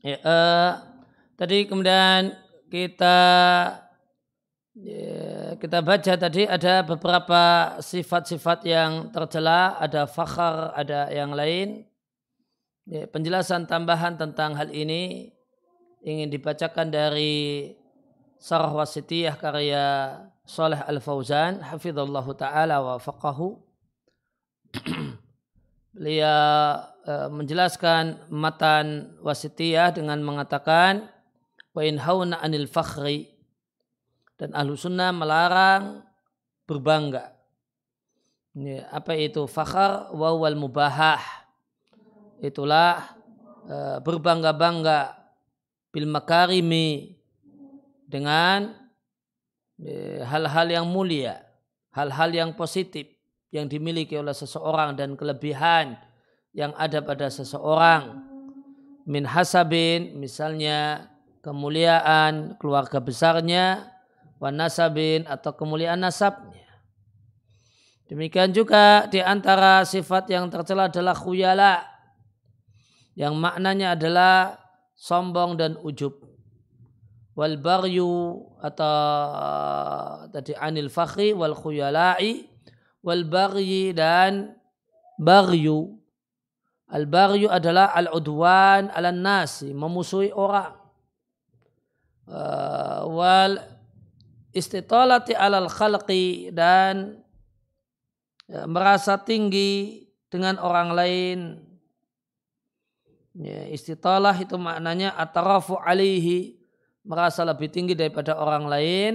Ya, 0.00 0.16
uh, 0.24 0.72
tadi 1.36 1.68
kemudian 1.68 2.32
kita 2.72 3.16
ya, 4.72 5.54
kita 5.60 5.78
baca 5.84 6.12
tadi 6.16 6.48
ada 6.48 6.80
beberapa 6.80 7.76
sifat-sifat 7.84 8.64
yang 8.64 9.12
tercela, 9.12 9.76
ada 9.76 10.08
fakhar, 10.08 10.72
ada 10.72 11.12
yang 11.12 11.36
lain. 11.36 11.84
Ya, 12.88 13.04
penjelasan 13.06 13.68
tambahan 13.68 14.16
tentang 14.16 14.56
hal 14.56 14.72
ini 14.72 15.36
ingin 16.00 16.32
dibacakan 16.32 16.88
dari 16.88 17.76
Sarah 18.40 18.72
Wasitiyah 18.72 19.36
karya 19.36 20.16
Saleh 20.48 20.80
Al-Fauzan 20.80 21.60
hafizallahu 21.60 22.32
taala 22.34 22.80
wa 22.80 22.96
faqahu 22.96 23.60
beliau 25.94 26.80
menjelaskan 27.08 28.28
matan 28.28 29.16
wasitiyah 29.24 29.96
dengan 29.96 30.20
mengatakan 30.20 31.08
wa 31.72 31.82
in 31.86 31.96
hauna 31.96 32.42
anil 32.42 32.68
fakhri 32.68 33.30
dan 34.40 34.56
ahlu 34.56 34.72
sunnah 34.72 35.12
melarang 35.12 36.00
berbangga. 36.64 37.36
Ini, 38.56 38.82
apa 38.88 39.14
itu 39.14 39.44
fakhar 39.44 40.10
wawal 40.16 40.56
mubahah? 40.56 41.20
Itulah 42.40 43.14
e, 43.68 43.76
berbangga-bangga 44.00 45.12
bil 45.92 46.08
makarimi 46.08 47.14
dengan 48.08 48.74
e, 49.76 50.24
hal-hal 50.24 50.66
yang 50.72 50.86
mulia, 50.88 51.44
hal-hal 51.92 52.32
yang 52.32 52.50
positif 52.56 53.06
yang 53.52 53.68
dimiliki 53.68 54.16
oleh 54.16 54.34
seseorang 54.34 54.96
dan 54.96 55.14
kelebihan 55.14 56.00
yang 56.56 56.74
ada 56.74 57.02
pada 57.02 57.30
seseorang. 57.30 58.26
Min 59.06 59.26
hasabin 59.26 60.14
misalnya 60.18 61.10
kemuliaan 61.40 62.54
keluarga 62.60 63.00
besarnya 63.00 63.90
wan 64.40 64.56
nasabin 64.56 65.26
atau 65.26 65.52
kemuliaan 65.56 66.00
nasabnya. 66.00 66.68
Demikian 68.10 68.50
juga 68.50 69.06
di 69.06 69.22
antara 69.22 69.86
sifat 69.86 70.26
yang 70.34 70.50
tercela 70.50 70.90
adalah 70.90 71.14
khuyala 71.14 71.86
yang 73.14 73.38
maknanya 73.38 73.94
adalah 73.94 74.58
sombong 74.98 75.54
dan 75.54 75.78
ujub. 75.84 76.18
Wal 77.38 77.56
baryu 77.62 78.42
atau 78.58 78.96
tadi 80.34 80.52
anil 80.58 80.90
fakhri 80.90 81.30
wal 81.30 81.54
khuyala'i 81.54 82.50
wal 83.00 83.24
bagyi 83.24 83.94
dan 83.94 84.58
bagyu. 85.16 86.00
Al 86.90 87.06
bagyu 87.06 87.46
adalah 87.46 87.94
al 87.94 88.10
udwan 88.10 88.90
ala 88.90 89.14
nasi, 89.14 89.70
memusuhi 89.70 90.34
orang. 90.34 90.74
Uh, 92.30 93.10
wal 93.10 93.58
istitalati 94.54 95.34
alal 95.34 95.66
khalqi 95.66 96.54
dan 96.54 97.18
ya, 98.46 98.66
merasa 98.66 99.18
tinggi 99.18 100.06
dengan 100.30 100.58
orang 100.58 100.90
lain. 100.94 101.38
Ya, 103.34 103.70
istitalah 103.70 104.34
itu 104.38 104.58
maknanya 104.58 105.14
atarafu 105.14 105.78
alihi 105.78 106.58
merasa 107.06 107.46
lebih 107.46 107.70
tinggi 107.70 107.94
daripada 107.94 108.34
orang 108.34 108.66
lain 108.66 109.12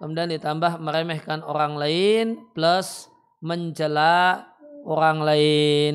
kemudian 0.00 0.32
ditambah 0.32 0.80
meremehkan 0.80 1.44
orang 1.44 1.76
lain 1.76 2.40
plus 2.56 3.12
mencela 3.44 4.48
orang 4.88 5.20
lain. 5.20 5.94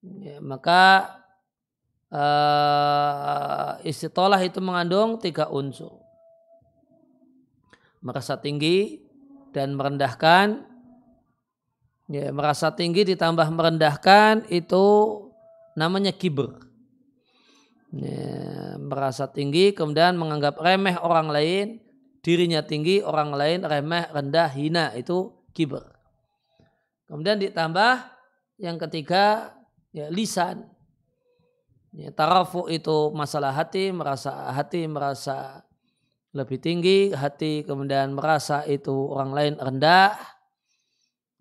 Ya, 0.00 0.40
maka 0.40 1.12
uh, 2.08 3.76
istitolah 3.84 4.40
itu 4.40 4.56
mengandung 4.64 5.20
tiga 5.20 5.52
unsur. 5.52 6.00
Merasa 8.00 8.40
tinggi 8.40 9.04
dan 9.52 9.76
merendahkan. 9.76 10.64
Ya, 12.10 12.32
merasa 12.32 12.72
tinggi 12.72 13.06
ditambah 13.06 13.52
merendahkan 13.52 14.48
itu 14.48 14.86
namanya 15.76 16.10
kiber. 16.16 16.58
Ya, 17.92 18.80
merasa 18.80 19.28
tinggi 19.28 19.76
kemudian 19.76 20.16
menganggap 20.16 20.58
remeh 20.58 20.96
orang 20.96 21.28
lain 21.28 21.66
dirinya 22.24 22.64
tinggi, 22.64 23.04
orang 23.04 23.36
lain 23.36 23.60
remeh, 23.68 24.08
rendah, 24.10 24.48
hina. 24.48 24.96
Itu 24.96 25.44
kiber. 25.52 25.84
Kemudian 27.04 27.36
ditambah 27.36 28.06
yang 28.62 28.80
ketiga 28.80 29.52
ya, 29.90 30.10
lisan. 30.10 30.66
Ya, 31.90 32.14
tarafu 32.14 32.70
itu 32.70 33.10
masalah 33.10 33.50
hati, 33.50 33.90
merasa 33.90 34.30
hati 34.54 34.86
merasa 34.86 35.66
lebih 36.30 36.62
tinggi, 36.62 37.10
hati 37.10 37.66
kemudian 37.66 38.14
merasa 38.14 38.62
itu 38.62 38.94
orang 39.10 39.30
lain 39.34 39.54
rendah. 39.58 40.14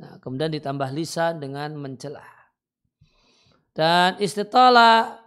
Nah, 0.02 0.18
kemudian 0.24 0.50
ditambah 0.50 0.90
lisan 0.96 1.38
dengan 1.38 1.78
mencela. 1.78 2.26
Dan 3.78 4.18
istitola 4.18 5.22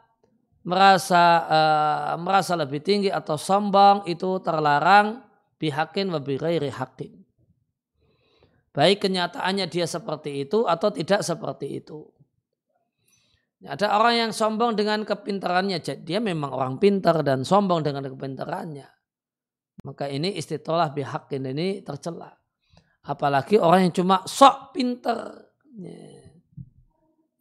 merasa 0.67 1.25
uh, 1.47 2.15
merasa 2.19 2.59
lebih 2.59 2.83
tinggi 2.83 3.11
atau 3.11 3.39
sombong 3.39 4.07
itu 4.11 4.39
terlarang 4.43 5.23
bihakin 5.59 6.11
wa 6.11 6.19
bighairi 6.19 6.71
hakin. 6.71 7.23
Baik 8.73 9.05
kenyataannya 9.05 9.69
dia 9.69 9.85
seperti 9.85 10.49
itu 10.49 10.65
atau 10.65 10.89
tidak 10.89 11.21
seperti 11.23 11.79
itu. 11.83 12.09
Ada 13.63 13.95
orang 13.95 14.15
yang 14.27 14.31
sombong 14.35 14.75
dengan 14.75 15.07
kepintarannya. 15.07 15.79
Dia 16.03 16.19
memang 16.19 16.51
orang 16.51 16.75
pintar 16.83 17.23
dan 17.23 17.47
sombong 17.47 17.87
dengan 17.87 18.03
kepintarannya. 18.11 18.91
Maka 19.87 20.11
ini 20.11 20.35
istitolah 20.35 20.91
bihakin 20.91 21.51
ini 21.55 21.83
tercela. 21.87 22.31
Apalagi 23.07 23.59
orang 23.59 23.87
yang 23.87 23.95
cuma 23.95 24.23
sok 24.27 24.75
pintar. 24.75 25.47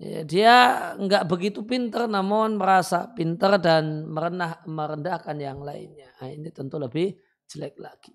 Dia 0.02 0.56
nggak 0.98 1.30
begitu 1.30 1.62
pintar 1.62 2.10
namun 2.10 2.58
merasa 2.58 3.14
pintar 3.14 3.62
dan 3.62 4.10
merendah, 4.10 4.66
merendahkan 4.66 5.38
yang 5.38 5.62
lainnya. 5.62 6.10
Nah, 6.18 6.30
ini 6.30 6.50
tentu 6.50 6.82
lebih 6.82 7.14
jelek 7.46 7.78
lagi. 7.78 8.14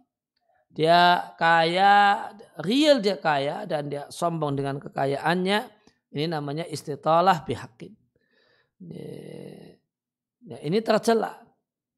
Dia 0.74 1.30
kaya, 1.38 2.26
real 2.66 2.98
dia 2.98 3.22
kaya 3.22 3.62
dan 3.70 3.86
dia 3.86 4.10
sombong 4.10 4.58
dengan 4.58 4.82
kekayaannya. 4.82 5.75
Ini 6.16 6.32
namanya 6.32 6.64
istitalah 6.64 7.44
bihakin. 7.44 7.92
Ya, 10.48 10.56
ini 10.64 10.80
tercela. 10.80 11.44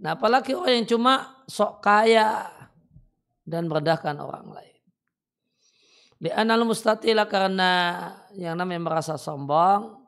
Nah 0.03 0.19
apalagi 0.19 0.59
orang 0.59 0.83
yang 0.83 0.91
cuma 0.91 1.47
sok 1.47 1.79
kaya 1.87 2.51
dan 3.47 3.71
merendahkan 3.71 4.19
orang 4.19 4.51
lain. 4.51 4.83
Di 6.19 6.35
anal 6.35 6.67
mustatila 6.67 7.31
karena 7.31 7.71
yang 8.35 8.59
namanya 8.59 8.83
merasa 8.91 9.15
sombong. 9.15 10.03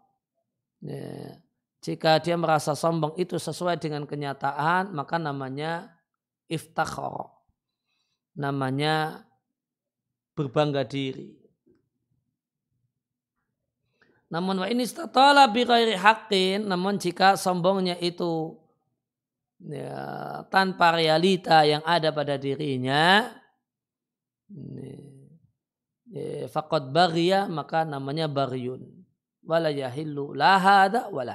Ya, 0.82 1.38
jika 1.78 2.18
dia 2.18 2.34
merasa 2.34 2.74
sombong 2.74 3.14
itu 3.14 3.38
sesuai 3.38 3.78
dengan 3.78 4.10
kenyataan 4.10 4.90
maka 4.90 5.22
namanya 5.22 5.86
iftakhor. 6.50 7.30
Namanya 8.34 9.22
berbangga 10.34 10.82
diri. 10.82 11.39
Namun 14.30 14.62
wa 14.62 14.66
ini 14.70 14.86
statala 14.86 15.50
bi 15.50 15.66
ghairi 15.66 15.98
haqqin, 15.98 16.70
namun 16.70 17.02
jika 17.02 17.34
sombongnya 17.34 17.98
itu 17.98 18.54
ya, 19.58 20.46
tanpa 20.48 20.94
realita 20.94 21.66
yang 21.66 21.82
ada 21.82 22.14
pada 22.14 22.38
dirinya, 22.38 23.26
ya, 26.14 26.46
faqad 26.46 26.94
baghiya 26.94 27.50
maka 27.50 27.82
namanya 27.82 28.30
baryun. 28.30 28.86
Wala 29.42 29.74
yahillu 29.74 30.36
la 30.36 30.62
hada 30.62 31.10
wala 31.10 31.34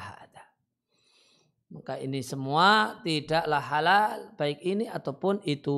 maka 1.76 2.00
ini 2.00 2.24
semua 2.24 3.02
tidaklah 3.04 3.60
halal 3.60 4.32
baik 4.40 4.64
ini 4.64 4.88
ataupun 4.88 5.44
itu. 5.44 5.76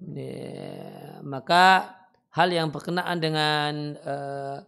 Ya, 0.00 1.20
maka 1.24 1.96
hal 2.32 2.52
yang 2.52 2.68
berkenaan 2.68 3.16
dengan 3.16 3.96
uh, 4.04 4.60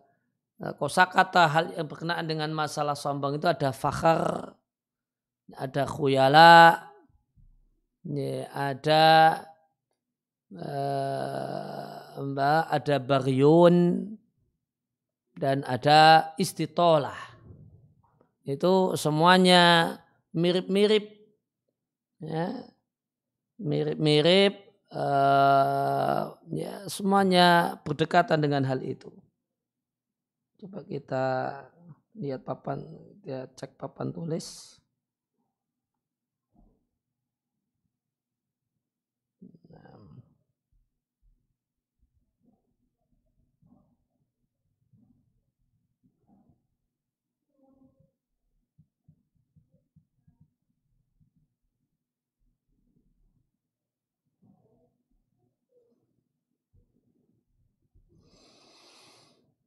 kosakata 0.78 1.50
hal 1.50 1.74
yang 1.74 1.90
berkenaan 1.90 2.30
dengan 2.30 2.54
masalah 2.54 2.94
sombong 2.94 3.42
itu 3.42 3.50
ada 3.50 3.74
fakhar, 3.74 4.54
ada 5.58 5.82
khuyala, 5.90 6.86
ya, 8.06 8.46
ada 8.54 9.04
uh, 10.54 12.62
ada 12.70 12.96
baryun 13.02 14.06
dan 15.34 15.66
ada 15.66 16.30
istitolah. 16.38 17.18
Itu 18.46 18.94
semuanya 18.94 19.98
mirip-mirip 20.32 21.04
ya 22.22 22.64
mirip-mirip 23.60 24.54
uh, 24.94 26.32
ya 26.50 26.74
semuanya 26.88 27.78
berdekatan 27.84 28.40
dengan 28.40 28.64
hal 28.64 28.80
itu 28.82 29.12
coba 30.62 30.86
kita 30.86 31.24
lihat 32.14 32.46
papan 32.46 32.86
dia 33.18 33.50
cek 33.50 33.74
papan 33.74 34.14
tulis 34.14 34.78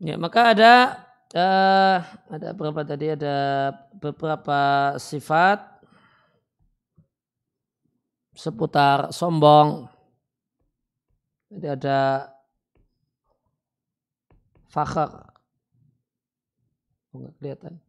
Ya, 0.04 0.20
maka 0.20 0.52
ada 0.52 0.74
uh, 1.32 1.98
ada 2.28 2.52
berapa 2.52 2.84
tadi 2.84 3.16
ada 3.16 3.72
beberapa 3.96 4.94
sifat 5.00 5.64
seputar 8.36 9.16
sombong. 9.16 9.88
Jadi 11.48 11.68
ada 11.72 12.28
fakhar. 14.68 15.32
Oh, 17.16 17.24
enggak 17.24 17.34
kelihatan. 17.40 17.85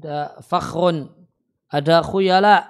Ada 0.00 0.40
fakhrun, 0.40 1.12
ada 1.68 2.00
khuyala. 2.00 2.64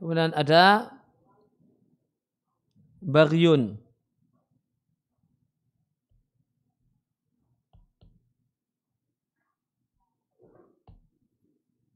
Kemudian 0.00 0.32
ada 0.32 0.88
baryun. 3.04 3.76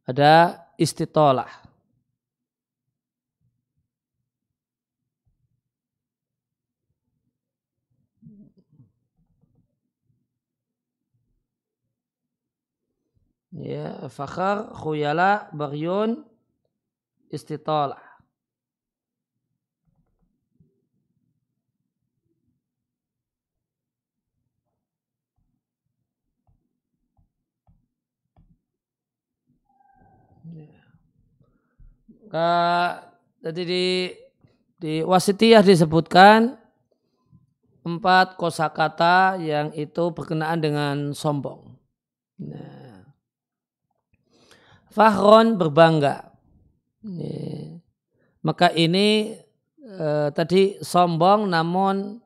Ada 0.05 0.61
istitolah. 0.77 1.64
Ya 13.55 14.11
fakhar 14.11 14.75
khuyala 14.75 15.47
baryun 15.55 16.27
istitalah 17.31 18.03
ya. 30.55 30.75
Jadi 33.45 33.63
di 33.63 33.87
di 34.81 34.95
wasitiyah 35.05 35.63
disebutkan 35.63 36.59
empat 37.85 38.41
kosakata 38.41 39.37
yang 39.39 39.71
itu 39.77 40.11
berkenaan 40.11 40.59
dengan 40.59 40.97
sombong. 41.13 41.77
Nah, 42.41 42.74
Fahron 44.95 45.59
berbangga. 45.59 46.31
Ini. 47.03 47.75
Maka 48.47 48.71
ini 48.71 49.35
eh, 49.83 50.29
tadi 50.31 50.79
sombong 50.79 51.51
namun 51.51 52.23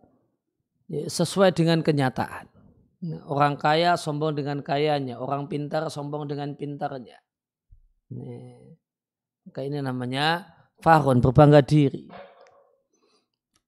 ya, 0.92 1.08
sesuai 1.08 1.56
dengan 1.56 1.80
kenyataan. 1.80 2.44
Orang 3.24 3.56
kaya 3.56 3.94
sombong 3.94 4.36
dengan 4.36 4.60
kayanya, 4.60 5.22
orang 5.22 5.48
pintar 5.48 5.88
sombong 5.88 6.28
dengan 6.28 6.52
pintarnya. 6.58 7.16
Ini. 8.12 8.74
Maka 9.48 9.60
ini 9.64 9.78
namanya 9.80 10.44
fahron 10.84 11.24
berbangga 11.24 11.64
diri. 11.64 12.10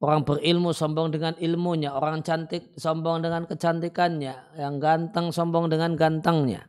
Orang 0.00 0.24
berilmu 0.24 0.72
sombong 0.72 1.12
dengan 1.12 1.36
ilmunya, 1.36 1.92
orang 1.92 2.24
cantik 2.24 2.72
sombong 2.76 3.20
dengan 3.20 3.44
kecantikannya, 3.44 4.56
yang 4.56 4.80
ganteng 4.80 5.28
sombong 5.28 5.68
dengan 5.68 5.92
gantengnya. 5.92 6.68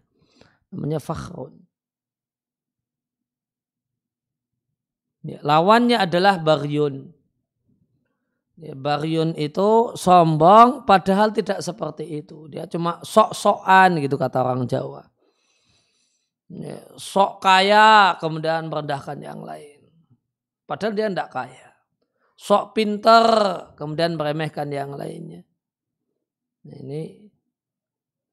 Namanya 0.72 1.00
fakhrun. 1.00 1.71
Ya, 5.22 5.38
lawannya 5.46 6.02
adalah 6.02 6.42
baryun. 6.42 7.14
Ya, 8.62 8.74
baryun 8.78 9.38
itu 9.38 9.94
sombong 9.98 10.86
padahal 10.86 11.34
tidak 11.34 11.62
seperti 11.62 12.22
itu. 12.22 12.50
Dia 12.50 12.66
cuma 12.66 13.02
sok-sokan 13.06 14.02
gitu 14.02 14.18
kata 14.18 14.42
orang 14.42 14.66
Jawa. 14.66 15.06
Ya, 16.52 16.82
sok 17.00 17.40
kaya 17.42 18.18
kemudian 18.18 18.68
merendahkan 18.68 19.18
yang 19.22 19.42
lain. 19.46 19.82
Padahal 20.66 20.94
dia 20.94 21.08
tidak 21.08 21.32
kaya. 21.32 21.70
Sok 22.36 22.74
pinter 22.74 23.26
kemudian 23.78 24.18
meremehkan 24.18 24.68
yang 24.74 24.98
lainnya. 24.98 25.46
Nah, 26.66 26.78
ini 26.82 27.02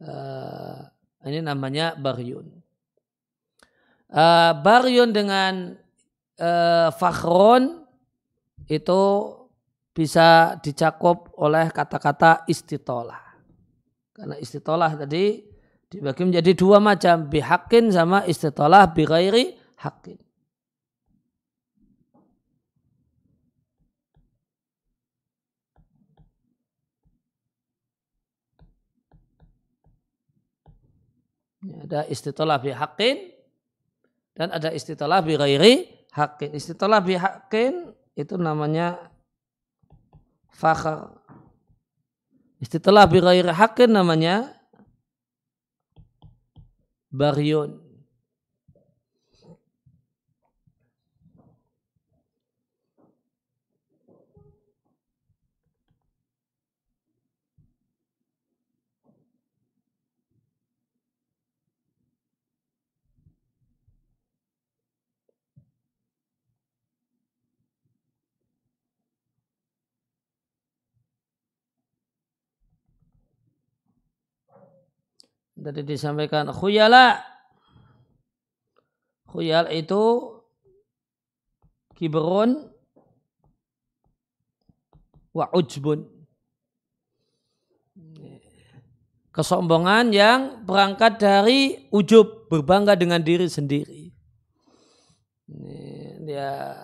uh, 0.05 0.81
ini 1.29 1.45
namanya 1.45 1.97
baryun. 1.97 2.49
Uh, 4.09 4.53
baryun 4.65 5.13
dengan 5.13 5.77
eh, 6.39 6.89
fakhron 6.95 7.85
itu 8.71 9.03
bisa 9.91 10.55
dicakup 10.63 11.35
oleh 11.43 11.75
kata-kata 11.75 12.47
istitolah. 12.47 13.19
Karena 14.15 14.39
istitolah 14.39 14.95
tadi 14.95 15.43
dibagi 15.91 16.23
menjadi 16.23 16.55
dua 16.55 16.79
macam, 16.79 17.27
bihakin 17.27 17.91
sama 17.91 18.23
istitolah 18.23 18.95
bighairi 18.95 19.59
hakin. 19.83 20.19
Ada 31.89 32.07
istitolah 32.07 32.63
bihakin 32.63 33.35
dan 34.39 34.55
ada 34.55 34.71
istitolah 34.71 35.19
bighairi 35.27 35.98
hakin. 36.19 36.51
Istilah 36.59 36.99
bihakin 36.99 37.95
itu 38.19 38.35
namanya 38.35 38.99
fakhar. 40.51 41.15
Istilah 42.59 43.07
bighairi 43.07 43.55
hakin 43.55 43.95
namanya 43.95 44.51
baryun. 47.15 47.88
Tadi 75.69 75.85
disampaikan 75.85 76.49
khuyala. 76.49 77.21
Khuyal 79.29 79.69
itu 79.69 80.33
kiberun 81.93 82.73
wa 85.37 85.45
ujbun. 85.53 86.09
Kesombongan 89.29 90.09
yang 90.09 90.65
berangkat 90.65 91.21
dari 91.21 91.93
ujub, 91.93 92.49
berbangga 92.49 92.97
dengan 92.97 93.21
diri 93.21 93.53
sendiri. 93.53 94.09
Dia 96.25 96.81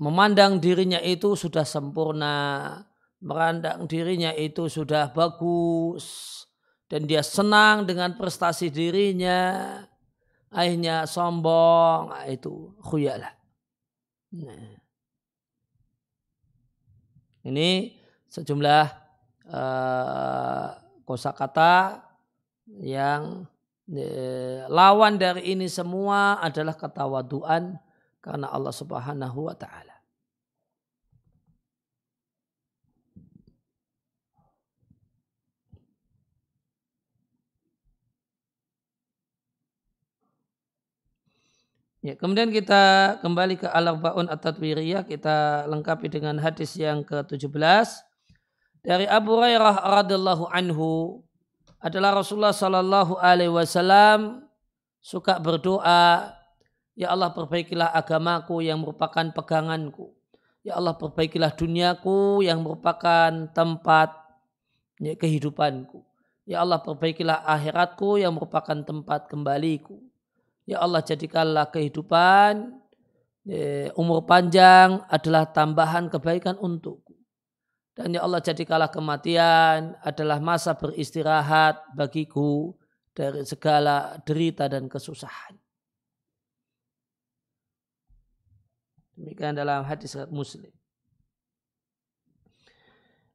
memandang 0.00 0.56
dirinya 0.56 1.04
itu 1.04 1.36
sudah 1.36 1.68
sempurna, 1.68 2.80
merandang 3.20 3.84
dirinya 3.84 4.32
itu 4.32 4.72
sudah 4.72 5.12
bagus, 5.12 6.43
dan 6.90 7.08
dia 7.08 7.24
senang 7.24 7.88
dengan 7.88 8.14
prestasi 8.14 8.68
dirinya 8.68 9.80
akhirnya 10.52 11.08
sombong 11.08 12.12
ah, 12.14 12.26
itu 12.28 12.72
khuyala 12.84 13.30
nah. 14.34 14.78
ini 17.46 17.98
sejumlah 18.28 18.86
uh, 19.50 20.68
kosakata 21.04 22.02
yang 22.80 23.44
uh, 23.92 24.60
lawan 24.72 25.20
dari 25.20 25.52
ini 25.52 25.68
semua 25.68 26.40
adalah 26.40 26.74
ketawaduan 26.74 27.76
karena 28.24 28.48
Allah 28.48 28.72
Subhanahu 28.72 29.52
wa 29.52 29.56
taala. 29.56 29.93
Ya, 42.04 42.20
kemudian 42.20 42.52
kita 42.52 43.16
kembali 43.24 43.64
ke 43.64 43.64
Al-Arba'un 43.64 44.28
At-Tatwiriyah, 44.28 45.08
kita 45.08 45.64
lengkapi 45.72 46.12
dengan 46.12 46.36
hadis 46.36 46.76
yang 46.76 47.00
ke-17 47.00 47.88
dari 48.84 49.08
Abu 49.08 49.40
Hurairah 49.40 49.80
radhiyallahu 50.04 50.52
anhu 50.52 51.24
adalah 51.80 52.12
Rasulullah 52.12 52.52
sallallahu 52.52 53.16
alaihi 53.16 53.48
wasallam 53.48 54.44
suka 55.00 55.40
berdoa, 55.40 56.36
ya 56.92 57.08
Allah 57.08 57.32
perbaikilah 57.32 57.96
agamaku 57.96 58.60
yang 58.60 58.84
merupakan 58.84 59.24
peganganku. 59.32 60.12
Ya 60.60 60.76
Allah 60.76 61.00
perbaikilah 61.00 61.56
duniaku 61.56 62.44
yang 62.44 62.60
merupakan 62.60 63.48
tempat 63.56 64.12
ya, 65.00 65.16
kehidupanku. 65.16 66.04
Ya 66.44 66.60
Allah 66.60 66.84
perbaikilah 66.84 67.48
akhiratku 67.48 68.20
yang 68.20 68.36
merupakan 68.36 68.76
tempat 68.84 69.32
kembaliku. 69.32 70.04
Ya 70.64 70.80
Allah 70.80 71.04
jadikanlah 71.04 71.68
kehidupan 71.68 72.80
ya, 73.44 73.92
umur 74.00 74.24
panjang 74.24 75.04
adalah 75.12 75.44
tambahan 75.52 76.08
kebaikan 76.08 76.56
untukku. 76.56 77.12
Dan 77.94 78.16
ya 78.16 78.26
Allah 78.26 78.42
jadikanlah 78.42 78.90
kematian 78.90 79.94
adalah 80.02 80.42
masa 80.42 80.74
beristirahat 80.74 81.78
bagiku 81.94 82.74
dari 83.14 83.46
segala 83.46 84.18
derita 84.26 84.66
dan 84.66 84.90
kesusahan. 84.90 85.54
Demikian 89.14 89.54
dalam 89.54 89.86
hadis 89.86 90.18
muslim. 90.26 90.74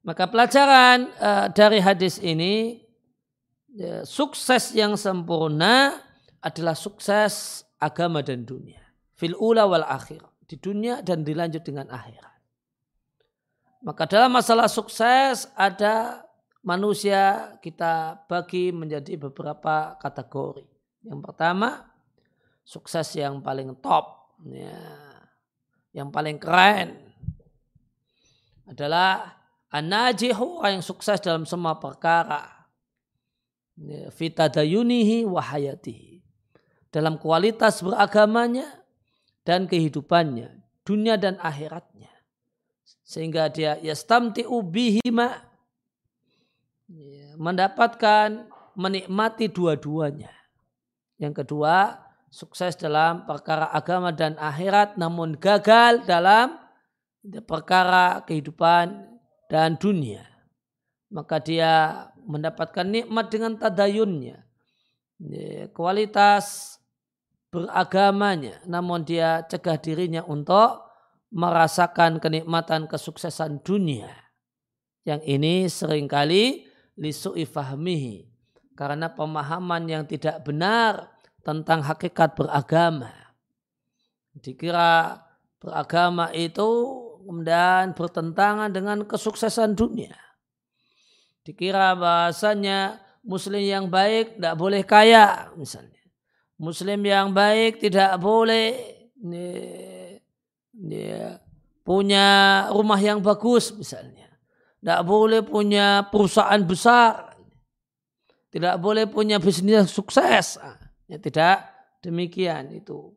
Maka 0.03 0.27
pelajaran 0.27 1.07
uh, 1.23 1.47
dari 1.55 1.79
hadis 1.79 2.19
ini 2.19 2.83
ya, 3.71 4.03
sukses 4.03 4.75
yang 4.75 4.99
sempurna 4.99 6.03
adalah 6.39 6.75
sukses 6.75 7.63
agama 7.79 8.23
dan 8.23 8.47
dunia. 8.47 8.79
Fil 9.15 9.35
ula 9.35 9.67
wal 9.67 9.83
akhir. 9.83 10.23
Di 10.49 10.57
dunia 10.57 11.05
dan 11.05 11.21
dilanjut 11.21 11.61
dengan 11.61 11.91
akhirat. 11.93 12.35
Maka 13.85 14.03
dalam 14.09 14.33
masalah 14.33 14.67
sukses 14.67 15.47
ada 15.53 16.25
manusia 16.65 17.53
kita 17.63 18.25
bagi 18.25 18.73
menjadi 18.73 19.15
beberapa 19.29 19.95
kategori. 20.01 20.65
Yang 21.05 21.19
pertama, 21.21 21.85
sukses 22.65 23.13
yang 23.15 23.39
paling 23.45 23.77
top. 23.79 24.35
Ya, 24.49 24.79
yang 25.93 26.09
paling 26.09 26.41
keren 26.41 26.95
adalah 28.65 29.37
anajihu 29.69 30.63
orang 30.63 30.79
yang 30.79 30.85
sukses 30.85 31.21
dalam 31.21 31.45
semua 31.45 31.77
perkara. 31.77 32.67
Ya, 33.79 34.11
fitadayunihi 34.11 35.29
wahayatihi 35.29 36.08
dalam 36.89 37.21
kualitas 37.21 37.85
beragamanya 37.85 38.65
dan 39.45 39.65
kehidupannya, 39.69 40.61
dunia 40.85 41.17
dan 41.17 41.37
akhiratnya. 41.41 42.09
Sehingga 43.05 43.49
dia 43.49 43.77
yastamti'u 43.81 44.61
bihima 44.61 45.41
ya, 46.89 47.33
mendapatkan 47.37 48.49
menikmati 48.77 49.49
dua-duanya. 49.49 50.29
Yang 51.17 51.45
kedua, 51.45 52.05
sukses 52.29 52.77
dalam 52.77 53.25
perkara 53.25 53.73
agama 53.73 54.13
dan 54.13 54.37
akhirat 54.37 54.95
namun 55.01 55.35
gagal 55.35 56.05
dalam 56.05 56.57
perkara 57.43 58.23
kehidupan 58.23 59.19
dan 59.49 59.75
dunia. 59.75 60.23
Maka 61.09 61.41
dia 61.41 62.05
mendapatkan 62.21 62.85
nikmat 62.85 63.33
dengan 63.33 63.57
tadayunnya. 63.57 64.45
Ya, 65.19 65.67
kualitas 65.75 66.78
beragamanya, 67.49 68.61
namun 68.69 69.01
dia 69.05 69.43
cegah 69.45 69.77
dirinya 69.81 70.21
untuk 70.25 70.85
merasakan 71.29 72.17
kenikmatan 72.17 72.89
kesuksesan 72.89 73.61
dunia. 73.61 74.09
Yang 75.05 75.21
ini 75.25 75.53
sering 75.69 76.05
kali 76.09 76.65
lisu'i 76.97 77.45
fahmihi. 77.45 78.29
Karena 78.77 79.11
pemahaman 79.11 79.91
yang 79.91 80.03
tidak 80.07 80.39
benar 80.47 81.11
tentang 81.43 81.83
hakikat 81.83 82.37
beragama. 82.37 83.11
Dikira 84.39 85.19
beragama 85.59 86.31
itu 86.31 86.69
kemudian 87.19 87.91
bertentangan 87.91 88.71
dengan 88.71 89.03
kesuksesan 89.03 89.75
dunia. 89.75 90.15
Dikira 91.43 91.91
bahasanya 91.97 93.03
muslim 93.25 93.59
yang 93.59 93.91
baik 93.91 94.39
tidak 94.39 94.55
boleh 94.55 94.81
kaya 94.87 95.51
misalnya. 95.59 95.98
Muslim 96.59 96.99
yang 97.07 97.31
baik 97.31 97.79
tidak 97.79 98.19
boleh 98.19 98.75
ya, 100.75 101.39
punya 101.87 102.27
rumah 102.75 102.99
yang 102.99 103.23
bagus 103.23 103.71
misalnya. 103.71 104.27
Tidak 104.79 105.01
boleh 105.07 105.43
punya 105.43 106.07
perusahaan 106.07 106.59
besar. 106.63 107.35
Tidak 108.51 108.75
boleh 108.79 109.07
punya 109.07 109.39
bisnis 109.39 109.91
sukses. 109.91 110.59
Ya, 111.07 111.17
tidak 111.19 111.67
demikian 112.03 112.75
itu. 112.75 113.11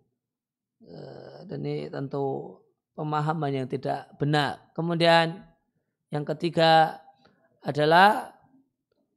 Eh, 0.83 1.47
dan 1.47 1.63
ini 1.63 1.87
tentu 1.91 2.59
pemahaman 2.95 3.63
yang 3.63 3.69
tidak 3.71 4.11
benar. 4.19 4.71
Kemudian 4.75 5.39
yang 6.11 6.27
ketiga 6.27 6.99
adalah 7.63 8.35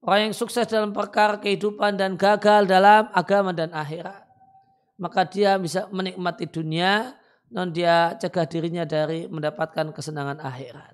Orang 0.05 0.29
yang 0.29 0.35
sukses 0.37 0.69
dalam 0.69 0.93
perkara 0.93 1.41
kehidupan 1.41 1.97
dan 1.97 2.13
gagal 2.13 2.69
dalam 2.69 3.09
agama 3.09 3.49
dan 3.57 3.73
akhirat. 3.73 4.21
Maka 5.01 5.25
dia 5.25 5.57
bisa 5.57 5.89
menikmati 5.89 6.45
dunia, 6.45 7.17
non 7.49 7.73
dia 7.73 8.13
cegah 8.21 8.45
dirinya 8.45 8.85
dari 8.85 9.25
mendapatkan 9.25 9.89
kesenangan 9.89 10.37
akhirat. 10.45 10.93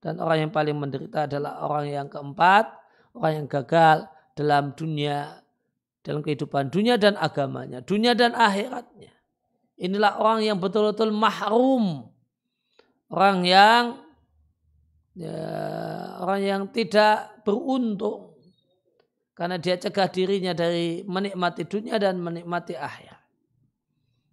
Dan 0.00 0.24
orang 0.24 0.48
yang 0.48 0.52
paling 0.56 0.72
menderita 0.72 1.28
adalah 1.28 1.60
orang 1.68 1.92
yang 1.92 2.08
keempat, 2.08 2.72
orang 3.12 3.44
yang 3.44 3.46
gagal 3.46 4.08
dalam 4.32 4.72
dunia, 4.72 5.44
dalam 6.00 6.24
kehidupan 6.24 6.72
dunia 6.72 6.96
dan 6.96 7.20
agamanya, 7.20 7.84
dunia 7.84 8.16
dan 8.16 8.32
akhiratnya. 8.32 9.12
Inilah 9.76 10.16
orang 10.16 10.48
yang 10.48 10.56
betul-betul 10.56 11.12
mahrum. 11.12 12.08
Orang 13.12 13.44
yang 13.44 14.00
ya, 15.12 15.36
orang 16.24 16.40
yang 16.40 16.62
tidak 16.72 17.44
beruntung 17.44 18.29
karena 19.40 19.56
dia 19.56 19.80
cegah 19.80 20.04
dirinya 20.12 20.52
dari 20.52 21.00
menikmati 21.08 21.64
dunia 21.64 21.96
dan 21.96 22.20
menikmati 22.20 22.76
akhirat. 22.76 23.24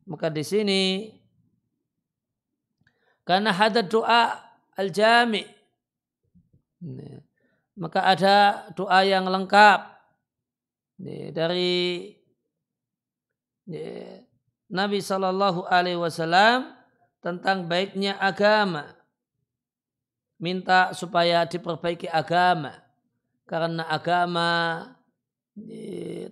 Maka 0.03 0.27
di 0.27 0.43
sini 0.43 0.83
karena 3.23 3.55
ada 3.55 3.79
doa 3.87 4.35
al-jami. 4.75 5.47
Maka 7.79 8.03
ada 8.03 8.35
doa 8.75 8.99
yang 9.07 9.31
lengkap. 9.31 9.95
Dari 11.31 12.11
Nabi 14.67 14.99
Shallallahu 14.99 15.71
Alaihi 15.71 16.03
Wasallam 16.03 16.67
tentang 17.23 17.63
baiknya 17.63 18.19
agama. 18.19 18.91
Minta 20.35 20.91
supaya 20.91 21.47
diperbaiki 21.47 22.11
agama. 22.11 22.75
Karena 23.47 23.87
agama 23.87 24.83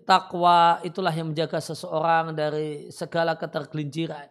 takwa 0.06 0.78
itulah 0.86 1.10
yang 1.10 1.34
menjaga 1.34 1.58
seseorang 1.58 2.38
dari 2.38 2.94
segala 2.94 3.34
ketergelinciran. 3.34 4.30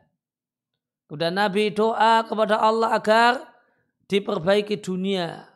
Kemudian 1.11 1.35
Nabi 1.35 1.75
doa 1.75 2.23
kepada 2.25 2.63
Allah 2.63 2.95
agar 2.95 3.43
diperbaiki 4.07 4.79
dunia. 4.81 5.51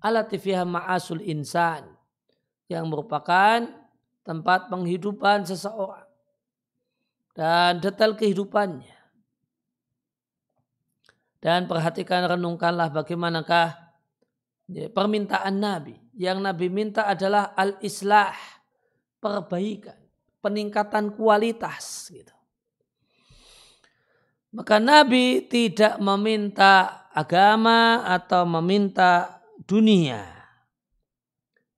Alatifiyah 0.00 0.64
ma'asul 0.64 1.22
insan. 1.24 1.84
Yang 2.68 2.84
merupakan 2.88 3.68
tempat 4.24 4.72
penghidupan 4.72 5.44
seseorang. 5.44 6.08
Dan 7.36 7.84
detail 7.84 8.16
kehidupannya. 8.16 8.96
Dan 11.44 11.68
perhatikan 11.68 12.24
renungkanlah 12.24 12.88
bagaimanakah 12.88 13.76
permintaan 14.96 15.60
Nabi. 15.60 16.00
Yang 16.16 16.38
Nabi 16.40 16.66
minta 16.72 17.04
adalah 17.04 17.52
al-islah 17.52 18.32
perbaikan, 19.24 19.96
peningkatan 20.44 21.16
kualitas 21.16 22.12
gitu. 22.12 22.36
Maka 24.52 24.76
Nabi 24.76 25.48
tidak 25.48 25.96
meminta 25.96 27.08
agama 27.16 28.04
atau 28.04 28.44
meminta 28.44 29.40
dunia. 29.64 30.36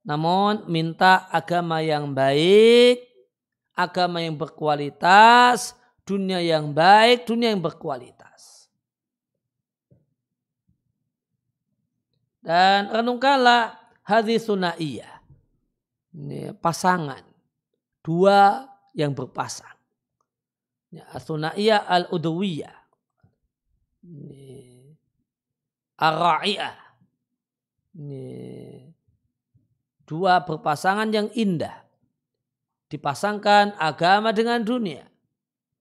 namun 0.07 0.71
minta 0.71 1.27
agama 1.35 1.83
yang 1.83 2.15
baik, 2.15 3.03
agama 3.75 4.23
yang 4.23 4.39
berkualitas, 4.39 5.75
dunia 6.07 6.39
yang 6.39 6.71
baik, 6.71 7.27
dunia 7.27 7.51
yang 7.51 7.59
berkualitas. 7.59 8.71
Dan 12.39 12.95
renungkanlah 12.95 13.75
hadis 14.07 14.47
sunaiyah. 14.47 15.19
Ini 16.15 16.55
pasangan. 16.63 17.36
Dua 18.07 18.63
yang 18.95 19.19
berpasang. 19.19 19.75
Ya, 20.95 21.83
al-udawiyah. 21.83 22.77
Ar-ra'iyah. 25.99 26.77
Dua 30.07 30.35
berpasangan 30.47 31.11
yang 31.11 31.27
indah. 31.35 31.83
Dipasangkan 32.87 33.75
agama 33.75 34.31
dengan 34.31 34.63
dunia. 34.63 35.03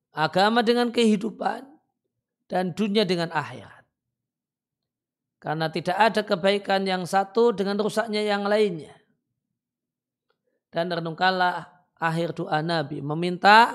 Agama 0.10 0.66
dengan 0.66 0.90
kehidupan. 0.90 1.62
Dan 2.50 2.74
dunia 2.74 3.06
dengan 3.06 3.30
akhirat. 3.30 3.86
Karena 5.38 5.70
tidak 5.70 5.94
ada 5.94 6.26
kebaikan 6.26 6.90
yang 6.90 7.06
satu 7.06 7.54
dengan 7.54 7.78
rusaknya 7.78 8.26
yang 8.26 8.50
lainnya. 8.50 8.98
Dan 10.74 10.90
renungkanlah 10.90 11.75
akhir 12.06 12.38
doa 12.38 12.62
Nabi. 12.62 13.02
Meminta 13.02 13.74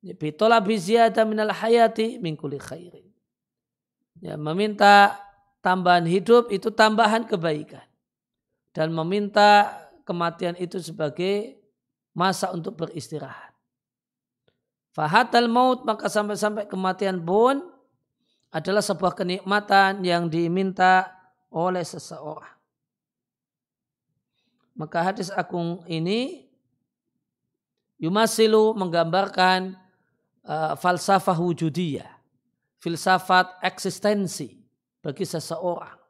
Bitola 0.00 0.56
biziyada 0.64 1.28
minal 1.28 1.52
hayati 1.52 2.16
min 2.16 2.32
kulli 2.32 2.56
khairin. 2.56 3.04
Ya, 4.20 4.40
meminta 4.40 5.20
tambahan 5.60 6.08
hidup 6.08 6.48
itu 6.48 6.72
tambahan 6.72 7.28
kebaikan. 7.28 7.84
Dan 8.72 8.96
meminta 8.96 9.76
kematian 10.08 10.56
itu 10.56 10.80
sebagai 10.80 11.60
masa 12.16 12.48
untuk 12.52 12.80
beristirahat. 12.80 13.52
Fahatal 14.90 15.46
maut 15.46 15.84
maka 15.84 16.08
sampai-sampai 16.08 16.66
kematian 16.66 17.20
pun 17.20 17.60
adalah 18.50 18.82
sebuah 18.82 19.14
kenikmatan 19.14 20.02
yang 20.02 20.26
diminta 20.26 21.12
oleh 21.52 21.86
seseorang. 21.86 22.56
Maka 24.74 25.12
hadis 25.12 25.28
agung 25.30 25.84
ini 25.86 26.49
Yumasilu 28.00 28.72
menggambarkan 28.80 29.76
uh, 30.48 30.72
falsafah 30.74 31.36
wujudiyah, 31.36 32.08
filsafat 32.80 33.60
eksistensi 33.60 34.56
bagi 35.04 35.28
seseorang. 35.28 36.00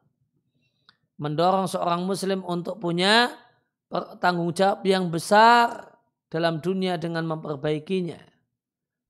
Mendorong 1.19 1.67
seorang 1.67 2.07
muslim 2.07 2.41
untuk 2.47 2.79
punya 2.81 3.29
tanggung 4.23 4.55
jawab 4.55 4.81
yang 4.87 5.11
besar 5.11 5.93
dalam 6.31 6.63
dunia 6.63 6.95
dengan 6.95 7.27
memperbaikinya. 7.27 8.17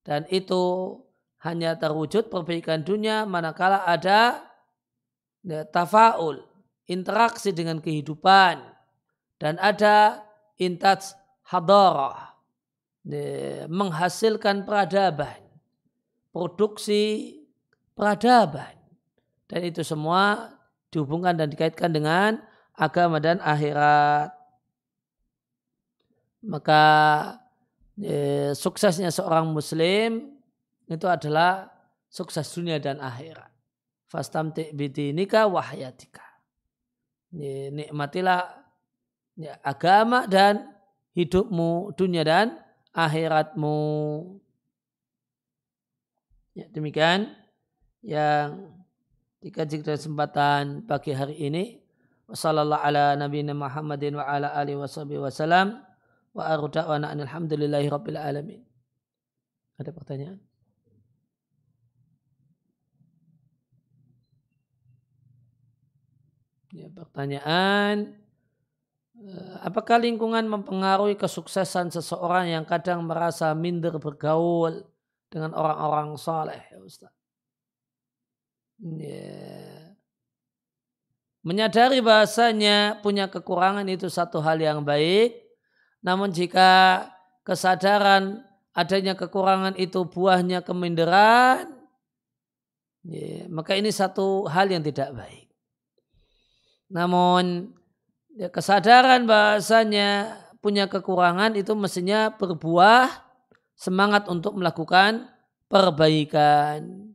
Dan 0.02 0.26
itu 0.34 0.98
hanya 1.46 1.78
terwujud 1.78 2.34
perbaikan 2.34 2.82
dunia 2.82 3.30
manakala 3.30 3.86
ada 3.86 4.42
ya, 5.46 5.62
tafaul, 5.70 6.42
interaksi 6.90 7.54
dengan 7.54 7.78
kehidupan. 7.78 8.58
Dan 9.38 9.58
ada 9.62 10.26
intaj 10.58 11.18
hadarah, 11.50 12.31
menghasilkan 13.68 14.64
peradaban, 14.66 15.42
produksi 16.30 17.36
peradaban. 17.98 18.78
Dan 19.50 19.68
itu 19.68 19.84
semua 19.84 20.54
dihubungkan 20.94 21.36
dan 21.36 21.52
dikaitkan 21.52 21.92
dengan 21.92 22.40
agama 22.78 23.20
dan 23.20 23.42
akhirat. 23.44 24.32
Maka 26.42 26.84
eh, 28.02 28.56
suksesnya 28.56 29.14
seorang 29.14 29.52
muslim 29.52 30.42
itu 30.90 31.06
adalah 31.06 31.70
sukses 32.10 32.48
dunia 32.54 32.82
dan 32.82 32.98
akhirat. 32.98 33.50
Fastamti 34.12 34.76
bidinika 34.76 35.48
wahyatika. 35.48 36.26
Nikmatilah 37.32 38.44
agama 39.64 40.28
dan 40.28 40.68
hidupmu 41.16 41.96
dunia 41.96 42.28
dan 42.28 42.60
akhiratmu. 42.92 43.80
Ya, 46.52 46.68
demikian 46.68 47.32
yang 48.04 48.76
dikaji 49.40 49.82
kesempatan 49.82 50.84
pagi 50.84 51.16
hari 51.16 51.40
ini. 51.40 51.80
Wassalamualaikum 52.28 52.88
ala 52.88 53.06
nabiyina 53.20 53.52
Muhammadin 53.56 54.16
wa 54.16 54.24
ala 54.24 54.56
alihi 54.56 54.80
wa 54.80 54.88
rabbil 57.92 58.20
alamin. 58.20 58.64
Ada 59.80 59.92
pertanyaan? 59.92 60.40
Ya, 66.72 66.88
pertanyaan 66.88 68.21
apakah 69.62 70.02
lingkungan 70.02 70.46
mempengaruhi 70.50 71.14
kesuksesan 71.14 71.94
seseorang 71.94 72.50
yang 72.50 72.66
kadang 72.66 73.06
merasa 73.06 73.54
minder 73.54 73.96
bergaul 74.02 74.82
dengan 75.30 75.54
orang-orang 75.54 76.18
soleh, 76.18 76.62
ya? 76.74 76.78
Ya. 78.82 79.94
Menyadari 81.42 82.02
bahasanya 82.02 83.02
punya 83.02 83.30
kekurangan 83.30 83.86
itu 83.90 84.10
satu 84.10 84.42
hal 84.42 84.62
yang 84.62 84.86
baik, 84.86 85.38
namun 86.06 86.30
jika 86.30 87.06
kesadaran 87.42 88.46
adanya 88.74 89.18
kekurangan 89.18 89.74
itu 89.78 90.06
buahnya 90.06 90.62
keminderan, 90.62 91.70
ya, 93.06 93.50
maka 93.50 93.74
ini 93.74 93.90
satu 93.90 94.46
hal 94.50 94.70
yang 94.70 94.86
tidak 94.86 95.14
baik. 95.18 95.50
Namun 96.92 97.74
ya, 98.36 98.48
kesadaran 98.52 99.26
bahasanya 99.26 100.38
punya 100.62 100.86
kekurangan 100.86 101.58
itu 101.58 101.74
mestinya 101.74 102.30
berbuah 102.36 103.10
semangat 103.74 104.30
untuk 104.30 104.56
melakukan 104.60 105.26
perbaikan. 105.66 107.12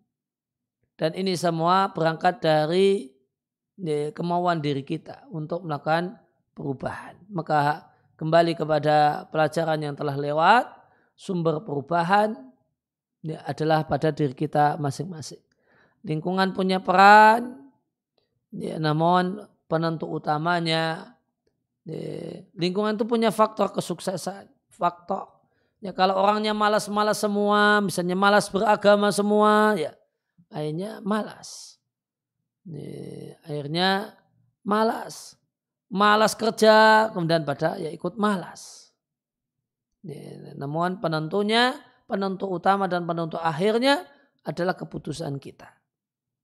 Dan 0.96 1.12
ini 1.12 1.36
semua 1.36 1.92
berangkat 1.92 2.40
dari 2.40 3.12
ya, 3.76 4.10
kemauan 4.10 4.64
diri 4.64 4.82
kita 4.82 5.28
untuk 5.28 5.62
melakukan 5.68 6.16
perubahan. 6.56 7.20
Maka 7.28 7.86
kembali 8.16 8.56
kepada 8.56 9.28
pelajaran 9.28 9.78
yang 9.84 9.94
telah 9.94 10.16
lewat, 10.16 10.64
sumber 11.12 11.60
perubahan 11.60 12.32
ya, 13.20 13.44
adalah 13.44 13.84
pada 13.84 14.08
diri 14.08 14.32
kita 14.32 14.80
masing-masing. 14.80 15.44
Lingkungan 16.00 16.56
punya 16.56 16.80
peran, 16.80 17.70
ya, 18.56 18.80
namun 18.80 19.44
penentu 19.66 20.06
utamanya 20.10 21.14
lingkungan 22.58 22.98
itu 22.98 23.06
punya 23.06 23.30
faktor 23.30 23.70
kesuksesan 23.70 24.50
faktor 24.74 25.30
ya 25.78 25.94
kalau 25.94 26.18
orangnya 26.18 26.50
malas-malas 26.50 27.22
semua 27.22 27.78
misalnya 27.78 28.18
malas 28.18 28.50
beragama 28.50 29.14
semua 29.14 29.78
ya 29.78 29.94
akhirnya 30.50 31.02
malas. 31.02 31.78
Ya, 32.66 33.38
akhirnya 33.46 33.90
malas. 34.66 35.38
Malas 35.86 36.34
kerja 36.34 37.08
kemudian 37.14 37.46
pada 37.46 37.78
ya 37.78 37.90
ikut 37.94 38.18
malas. 38.18 38.90
Namun 40.58 40.98
penentunya 40.98 41.78
penentu 42.10 42.50
utama 42.50 42.90
dan 42.90 43.06
penentu 43.06 43.38
akhirnya 43.38 44.02
adalah 44.42 44.74
keputusan 44.74 45.38
kita. 45.38 45.66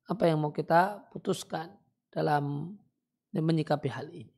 Apa 0.06 0.30
yang 0.30 0.42
mau 0.42 0.54
kita 0.54 1.10
putuskan 1.10 1.70
dalam 2.10 2.74
menyikapi 3.40 3.88
hal 3.88 4.12
ini. 4.12 4.34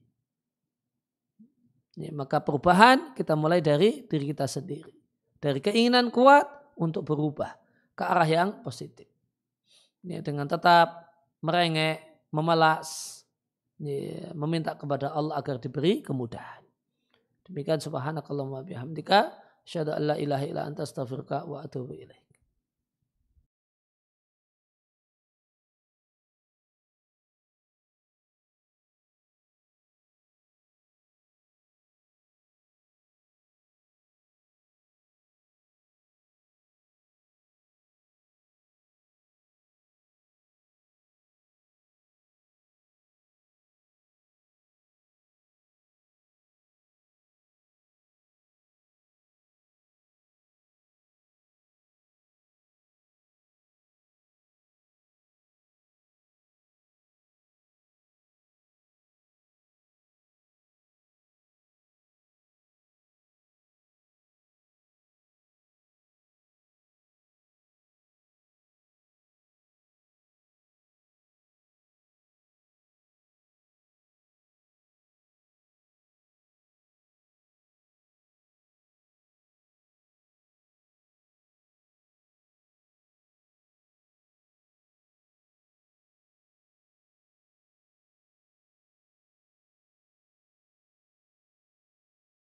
Ya, 1.95 2.11
maka 2.11 2.43
perubahan 2.43 3.15
kita 3.15 3.35
mulai 3.35 3.63
dari 3.63 4.07
diri 4.07 4.31
kita 4.31 4.47
sendiri. 4.47 4.95
Dari 5.39 5.59
keinginan 5.63 6.11
kuat 6.11 6.47
untuk 6.79 7.07
berubah 7.07 7.55
ke 7.95 8.03
arah 8.03 8.27
yang 8.27 8.51
positif. 8.63 9.07
Ya, 10.03 10.23
dengan 10.23 10.47
tetap 10.51 11.11
merengek, 11.43 12.29
memelas, 12.35 13.23
ya, 13.79 14.31
meminta 14.35 14.75
kepada 14.75 15.15
Allah 15.15 15.39
agar 15.39 15.63
diberi 15.63 16.03
kemudahan. 16.03 16.63
Demikian 17.47 17.79
subhanakallahumma 17.79 18.67
bihamdika. 18.67 19.35
Asyhadu 19.65 19.97
an 19.97 20.03
la 20.13 20.17
ilaha 20.19 20.45
illa 20.45 20.63
anta 20.67 20.85
astaghfiruka 20.85 21.47
wa 21.47 21.65
atubu 21.65 21.97
ilaih. 21.97 22.24